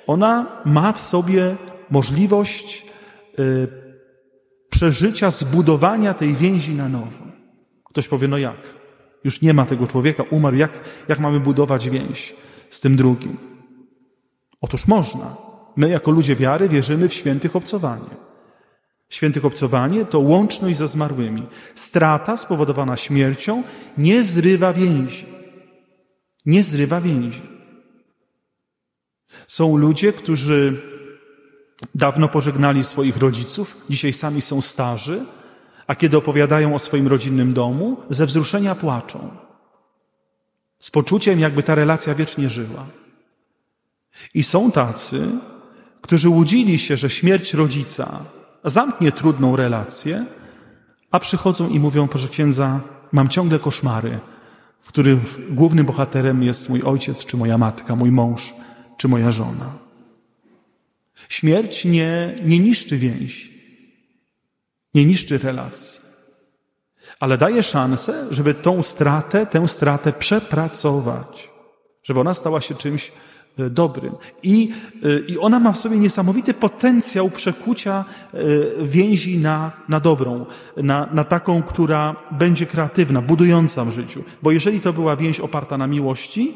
ona 0.06 0.62
ma 0.64 0.92
w 0.92 1.00
sobie 1.00 1.56
możliwość 1.90 2.86
e, 3.38 3.42
przeżycia, 4.70 5.30
zbudowania 5.30 6.14
tej 6.14 6.34
więzi 6.34 6.74
na 6.74 6.88
nowo. 6.88 7.24
Ktoś 7.84 8.08
powie, 8.08 8.28
no 8.28 8.38
jak? 8.38 8.56
Już 9.24 9.40
nie 9.42 9.54
ma 9.54 9.64
tego 9.66 9.86
człowieka, 9.86 10.22
umarł, 10.30 10.56
jak, 10.56 10.72
jak 11.08 11.18
mamy 11.18 11.40
budować 11.40 11.90
więź 11.90 12.34
z 12.70 12.80
tym 12.80 12.96
drugim? 12.96 13.36
Otóż 14.60 14.86
można. 14.86 15.36
My, 15.76 15.88
jako 15.88 16.10
ludzie 16.10 16.36
wiary, 16.36 16.68
wierzymy 16.68 17.08
w 17.08 17.14
świętych 17.14 17.56
obcowanie. 17.56 18.16
Świętych 19.08 19.44
obcowanie 19.44 20.04
to 20.04 20.20
łączność 20.20 20.78
ze 20.78 20.88
zmarłymi. 20.88 21.46
Strata 21.74 22.36
spowodowana 22.36 22.96
śmiercią 22.96 23.62
nie 23.98 24.22
zrywa 24.24 24.72
więzi. 24.72 25.26
Nie 26.46 26.62
zrywa 26.62 27.00
więzi. 27.00 27.42
Są 29.48 29.76
ludzie, 29.76 30.12
którzy 30.12 30.82
dawno 31.94 32.28
pożegnali 32.28 32.84
swoich 32.84 33.16
rodziców, 33.16 33.76
dzisiaj 33.90 34.12
sami 34.12 34.40
są 34.40 34.60
starzy, 34.60 35.24
a 35.86 35.94
kiedy 35.94 36.16
opowiadają 36.16 36.74
o 36.74 36.78
swoim 36.78 37.08
rodzinnym 37.08 37.52
domu, 37.52 37.96
ze 38.10 38.26
wzruszenia 38.26 38.74
płaczą. 38.74 39.30
Z 40.80 40.90
poczuciem, 40.90 41.40
jakby 41.40 41.62
ta 41.62 41.74
relacja 41.74 42.14
wiecznie 42.14 42.50
żyła. 42.50 42.86
I 44.34 44.42
są 44.42 44.72
tacy, 44.72 45.28
którzy 46.00 46.28
łudzili 46.28 46.78
się, 46.78 46.96
że 46.96 47.10
śmierć 47.10 47.54
rodzica 47.54 48.24
zamknie 48.64 49.12
trudną 49.12 49.56
relację, 49.56 50.24
a 51.10 51.18
przychodzą 51.18 51.68
i 51.68 51.78
mówią, 51.80 52.08
proszę 52.08 52.28
księdza, 52.28 52.80
mam 53.12 53.28
ciągle 53.28 53.58
koszmary, 53.58 54.18
w 54.80 54.88
których 54.88 55.54
głównym 55.54 55.86
bohaterem 55.86 56.42
jest 56.42 56.68
mój 56.68 56.82
ojciec, 56.82 57.24
czy 57.24 57.36
moja 57.36 57.58
matka, 57.58 57.96
mój 57.96 58.10
mąż, 58.10 58.54
czy 58.96 59.08
moja 59.08 59.32
żona. 59.32 59.72
Śmierć 61.28 61.84
nie, 61.84 62.36
nie 62.44 62.58
niszczy 62.58 62.98
więzi, 62.98 63.50
nie 64.94 65.04
niszczy 65.04 65.38
relacji, 65.38 65.99
ale 67.20 67.38
daje 67.38 67.62
szansę, 67.62 68.26
żeby 68.30 68.54
tą 68.54 68.82
stratę, 68.82 69.46
tę 69.46 69.68
stratę 69.68 70.12
przepracować, 70.12 71.50
żeby 72.02 72.20
ona 72.20 72.34
stała 72.34 72.60
się 72.60 72.74
czymś 72.74 73.12
E, 73.58 73.70
dobrym. 73.70 74.14
I, 74.42 74.72
e, 75.02 75.20
I 75.28 75.38
ona 75.38 75.60
ma 75.60 75.72
w 75.72 75.78
sobie 75.78 75.98
niesamowity 75.98 76.54
potencjał 76.54 77.30
przekucia 77.30 78.04
e, 78.34 78.38
więzi 78.82 79.38
na, 79.38 79.72
na 79.88 80.00
dobrą, 80.00 80.46
na, 80.76 81.08
na 81.12 81.24
taką, 81.24 81.62
która 81.62 82.16
będzie 82.30 82.66
kreatywna, 82.66 83.22
budująca 83.22 83.84
w 83.84 83.90
życiu. 83.90 84.24
Bo 84.42 84.50
jeżeli 84.50 84.80
to 84.80 84.92
była 84.92 85.16
więź 85.16 85.40
oparta 85.40 85.78
na 85.78 85.86
miłości, 85.86 86.54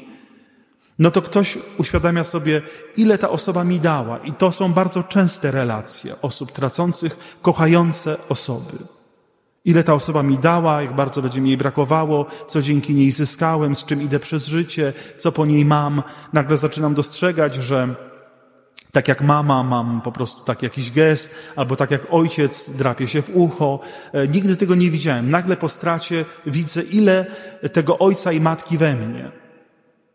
no 0.99 1.11
to 1.11 1.23
ktoś 1.23 1.59
uświadamia 1.79 2.25
sobie, 2.25 2.63
ile 2.97 3.19
ta 3.19 3.31
osoba 3.31 3.65
mi 3.65 3.81
dała. 3.81 4.19
I 4.19 4.33
to 4.33 4.53
są 4.53 4.73
bardzo 4.73 5.03
częste 5.03 5.51
relacje 5.51 6.15
osób 6.23 6.53
tracących, 6.53 7.39
kochające 7.43 8.17
osoby. 8.29 8.94
Ile 9.65 9.85
ta 9.85 9.95
osoba 9.95 10.23
mi 10.23 10.39
dała, 10.39 10.83
jak 10.83 10.95
bardzo 10.95 11.23
będzie 11.23 11.41
mi 11.41 11.49
jej 11.49 11.57
brakowało, 11.57 12.27
co 12.49 12.63
dzięki 12.63 12.95
niej 12.95 13.11
zyskałem, 13.11 13.75
z 13.75 13.85
czym 13.85 14.03
idę 14.03 14.19
przez 14.19 14.47
życie, 14.47 14.93
co 15.19 15.33
po 15.33 15.47
niej 15.47 15.65
mam. 15.65 16.03
Nagle 16.33 16.57
zaczynam 16.57 16.95
dostrzegać, 16.95 17.55
że 17.55 17.95
tak 18.93 19.09
jak 19.09 19.23
mama 19.23 19.63
mam 19.63 20.01
po 20.01 20.13
prostu 20.13 20.45
tak 20.45 20.63
jakiś 20.63 20.91
gest, 20.91 21.35
albo 21.57 21.77
tak 21.77 21.91
jak 21.91 22.03
ojciec 22.11 22.71
drapie 22.71 23.09
się 23.09 23.23
w 23.23 23.37
ucho. 23.37 23.81
E, 24.13 24.29
nigdy 24.29 24.57
tego 24.57 24.75
nie 24.75 24.91
widziałem. 24.91 25.31
Nagle 25.31 25.57
po 25.57 25.69
stracie 25.69 26.25
widzę, 26.47 26.83
ile 26.83 27.27
tego 27.73 27.99
ojca 27.99 28.33
i 28.33 28.41
matki 28.41 28.79
we 28.79 28.95
mnie. 28.95 29.31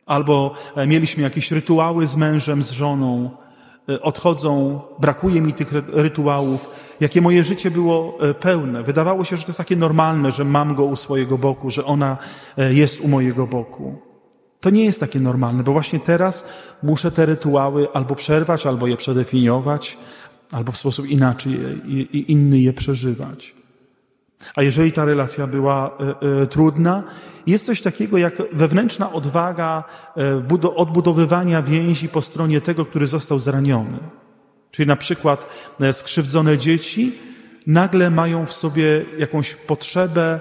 Albo 0.05 0.53
e, 0.75 0.87
mieliśmy 0.87 1.23
jakieś 1.23 1.51
rytuały 1.51 2.07
z 2.07 2.15
mężem, 2.15 2.63
z 2.63 2.71
żoną, 2.71 3.29
odchodzą, 4.01 4.81
brakuje 4.99 5.41
mi 5.41 5.53
tych 5.53 5.71
rytuałów, 5.87 6.69
jakie 6.99 7.21
moje 7.21 7.43
życie 7.43 7.71
było 7.71 8.17
e, 8.21 8.33
pełne. 8.33 8.83
Wydawało 8.83 9.23
się, 9.23 9.37
że 9.37 9.43
to 9.43 9.49
jest 9.49 9.57
takie 9.57 9.75
normalne, 9.75 10.31
że 10.31 10.43
mam 10.43 10.75
go 10.75 10.83
u 10.83 10.95
swojego 10.95 11.37
boku, 11.37 11.69
że 11.69 11.85
ona 11.85 12.17
e, 12.57 12.73
jest 12.73 13.01
u 13.01 13.07
mojego 13.07 13.47
boku. 13.47 13.95
To 14.59 14.69
nie 14.69 14.85
jest 14.85 14.99
takie 14.99 15.19
normalne, 15.19 15.63
bo 15.63 15.71
właśnie 15.71 15.99
teraz 15.99 16.45
muszę 16.83 17.11
te 17.11 17.25
rytuały 17.25 17.87
albo 17.93 18.15
przerwać, 18.15 18.65
albo 18.65 18.87
je 18.87 18.97
przedefiniować, 18.97 19.97
albo 20.51 20.71
w 20.71 20.77
sposób 20.77 21.07
inaczej, 21.07 21.59
inny 22.27 22.59
je 22.59 22.73
przeżywać. 22.73 23.58
A 24.55 24.63
jeżeli 24.63 24.91
ta 24.91 25.05
relacja 25.05 25.47
była 25.47 25.97
e, 25.99 26.41
e, 26.41 26.47
trudna, 26.47 27.03
jest 27.47 27.65
coś 27.65 27.81
takiego 27.81 28.17
jak 28.17 28.33
wewnętrzna 28.53 29.13
odwaga 29.13 29.83
e, 30.17 30.75
odbudowywania 30.75 31.61
więzi 31.61 32.09
po 32.09 32.21
stronie 32.21 32.61
tego, 32.61 32.85
który 32.85 33.07
został 33.07 33.39
zraniony. 33.39 33.97
Czyli 34.71 34.87
na 34.87 34.95
przykład 34.95 35.45
skrzywdzone 35.91 36.57
dzieci 36.57 37.19
nagle 37.67 38.09
mają 38.09 38.45
w 38.45 38.53
sobie 38.53 39.05
jakąś 39.17 39.55
potrzebę 39.55 40.39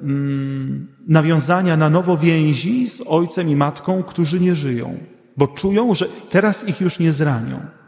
mm, 0.00 0.86
nawiązania 1.08 1.76
na 1.76 1.90
nowo 1.90 2.16
więzi 2.16 2.88
z 2.88 3.02
ojcem 3.06 3.48
i 3.48 3.56
matką, 3.56 4.02
którzy 4.02 4.40
nie 4.40 4.54
żyją, 4.54 4.98
bo 5.36 5.46
czują, 5.46 5.94
że 5.94 6.06
teraz 6.30 6.68
ich 6.68 6.80
już 6.80 6.98
nie 6.98 7.12
zranią. 7.12 7.79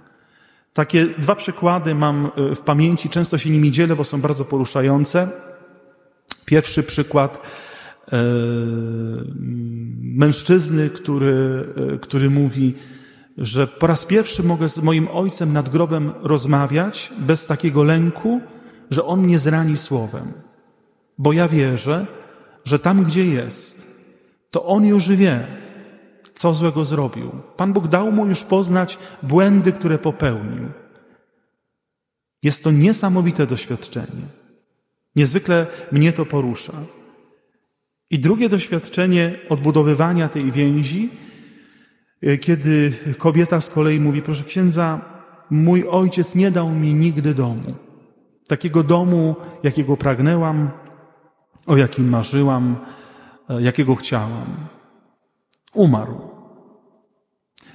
Takie 0.72 1.06
dwa 1.06 1.34
przykłady 1.34 1.94
mam 1.94 2.26
e, 2.26 2.54
w 2.54 2.60
pamięci, 2.60 3.08
często 3.08 3.38
się 3.38 3.50
nimi 3.50 3.70
dzielę, 3.70 3.96
bo 3.96 4.04
są 4.04 4.20
bardzo 4.20 4.44
poruszające. 4.44 5.28
Pierwszy 6.44 6.82
przykład 6.82 7.38
e, 8.12 8.18
mężczyzny, 10.00 10.90
który, 10.90 11.64
e, 11.94 11.98
który 11.98 12.30
mówi, 12.30 12.74
że 13.38 13.66
po 13.66 13.86
raz 13.86 14.04
pierwszy 14.04 14.42
mogę 14.42 14.68
z 14.68 14.78
moim 14.78 15.08
ojcem 15.08 15.52
nad 15.52 15.68
grobem 15.68 16.12
rozmawiać 16.22 17.12
bez 17.18 17.46
takiego 17.46 17.84
lęku, 17.84 18.40
że 18.90 19.04
on 19.04 19.20
mnie 19.20 19.38
zrani 19.38 19.76
słowem. 19.76 20.32
Bo 21.18 21.32
ja 21.32 21.48
wierzę, 21.48 22.06
że 22.64 22.78
tam, 22.78 23.04
gdzie 23.04 23.24
jest, 23.24 23.86
to 24.50 24.64
on 24.64 24.84
już 24.84 25.08
wie, 25.08 25.46
co 26.34 26.54
złego 26.54 26.84
zrobił. 26.84 27.30
Pan 27.56 27.72
Bóg 27.72 27.88
dał 27.88 28.12
mu 28.12 28.26
już 28.26 28.44
poznać 28.44 28.98
błędy, 29.22 29.72
które 29.72 29.98
popełnił. 29.98 30.68
Jest 32.42 32.64
to 32.64 32.70
niesamowite 32.70 33.46
doświadczenie. 33.46 34.26
Niezwykle 35.16 35.66
mnie 35.92 36.12
to 36.12 36.26
porusza. 36.26 36.72
I 38.10 38.18
drugie 38.18 38.48
doświadczenie 38.48 39.32
odbudowywania 39.48 40.28
tej 40.28 40.52
więzi, 40.52 41.10
e, 42.22 42.38
kiedy 42.38 42.92
kobieta 43.18 43.60
z 43.60 43.70
kolei 43.70 44.00
mówi, 44.00 44.22
proszę 44.22 44.44
księdza, 44.44 45.00
mój 45.50 45.88
ojciec 45.88 46.34
nie 46.34 46.50
dał 46.50 46.70
mi 46.70 46.94
nigdy 46.94 47.34
domu. 47.34 47.74
Takiego 48.46 48.82
domu, 48.82 49.36
jakiego 49.62 49.96
pragnęłam, 49.96 50.70
o 51.66 51.76
jakim 51.76 52.08
marzyłam, 52.08 52.76
e, 53.48 53.62
jakiego 53.62 53.94
chciałam. 53.94 54.71
Umarł. 55.74 56.20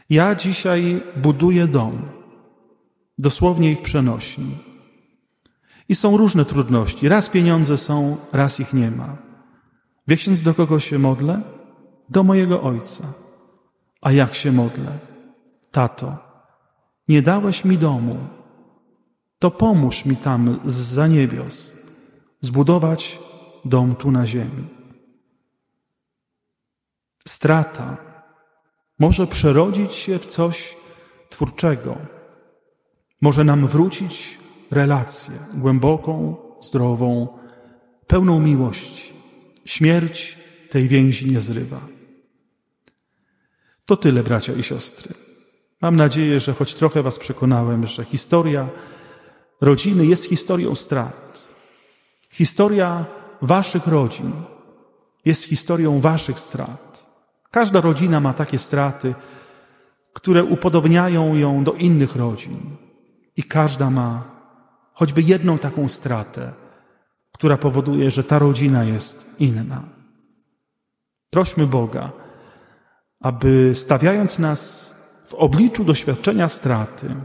Ja 0.09 0.35
dzisiaj 0.35 1.01
buduję 1.15 1.67
dom, 1.67 2.01
dosłownie 3.17 3.71
i 3.71 3.75
w 3.75 3.81
przenośni. 3.81 4.57
I 5.89 5.95
są 5.95 6.17
różne 6.17 6.45
trudności. 6.45 7.09
Raz 7.09 7.29
pieniądze 7.29 7.77
są, 7.77 8.17
raz 8.33 8.59
ich 8.59 8.73
nie 8.73 8.91
ma. 8.91 9.17
Wie 10.07 10.15
ksiądz, 10.15 10.41
do 10.41 10.53
kogo 10.53 10.79
się 10.79 10.99
modlę? 10.99 11.41
Do 12.09 12.23
mojego 12.23 12.61
ojca. 12.61 13.03
A 14.01 14.11
jak 14.11 14.35
się 14.35 14.51
modlę? 14.51 14.99
Tato, 15.71 16.17
nie 17.07 17.21
dałeś 17.21 17.65
mi 17.65 17.77
domu, 17.77 18.17
to 19.39 19.51
pomóż 19.51 20.05
mi 20.05 20.15
tam 20.15 20.59
z 20.65 20.73
za 20.73 21.07
niebios 21.07 21.71
zbudować 22.41 23.19
dom 23.65 23.95
tu 23.95 24.11
na 24.11 24.25
ziemi. 24.25 24.76
Strata 27.27 27.97
może 28.99 29.27
przerodzić 29.27 29.93
się 29.93 30.19
w 30.19 30.25
coś 30.25 30.75
twórczego, 31.29 31.95
może 33.21 33.43
nam 33.43 33.67
wrócić 33.67 34.39
relację 34.71 35.33
głęboką, 35.53 36.35
zdrową, 36.61 37.27
pełną 38.07 38.39
miłości. 38.39 39.13
Śmierć 39.65 40.37
tej 40.69 40.87
więzi 40.87 41.31
nie 41.31 41.41
zrywa. 41.41 41.79
To 43.85 43.97
tyle, 43.97 44.23
bracia 44.23 44.53
i 44.53 44.63
siostry. 44.63 45.13
Mam 45.81 45.95
nadzieję, 45.95 46.39
że 46.39 46.53
choć 46.53 46.73
trochę 46.73 47.03
Was 47.03 47.19
przekonałem, 47.19 47.87
że 47.87 48.05
historia 48.05 48.67
rodziny 49.61 50.05
jest 50.05 50.25
historią 50.25 50.75
strat. 50.75 51.47
Historia 52.29 53.05
Waszych 53.41 53.87
rodzin 53.87 54.31
jest 55.25 55.43
historią 55.43 55.99
Waszych 55.99 56.39
strat. 56.39 56.86
Każda 57.57 57.81
rodzina 57.81 58.19
ma 58.19 58.33
takie 58.33 58.59
straty, 58.59 59.15
które 60.13 60.43
upodobniają 60.43 61.35
ją 61.35 61.63
do 61.63 61.73
innych 61.73 62.15
rodzin. 62.15 62.77
I 63.37 63.43
każda 63.43 63.89
ma 63.89 64.23
choćby 64.93 65.21
jedną 65.21 65.57
taką 65.57 65.87
stratę, 65.87 66.53
która 67.31 67.57
powoduje, 67.57 68.11
że 68.11 68.23
ta 68.23 68.39
rodzina 68.39 68.83
jest 68.83 69.35
inna. 69.39 69.81
Prośmy 71.29 71.67
Boga, 71.67 72.11
aby 73.19 73.71
stawiając 73.75 74.39
nas 74.39 74.61
w 75.25 75.33
obliczu 75.33 75.83
doświadczenia 75.83 76.49
straty, 76.49 77.15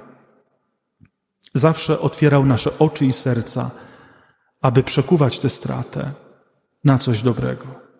zawsze 1.55 2.01
otwierał 2.01 2.47
nasze 2.47 2.79
oczy 2.79 3.05
i 3.05 3.13
serca, 3.13 3.71
aby 4.63 4.83
przekuwać 4.83 5.39
tę 5.39 5.49
stratę 5.49 6.11
na 6.85 6.99
coś 6.99 7.23
dobrego. 7.23 7.92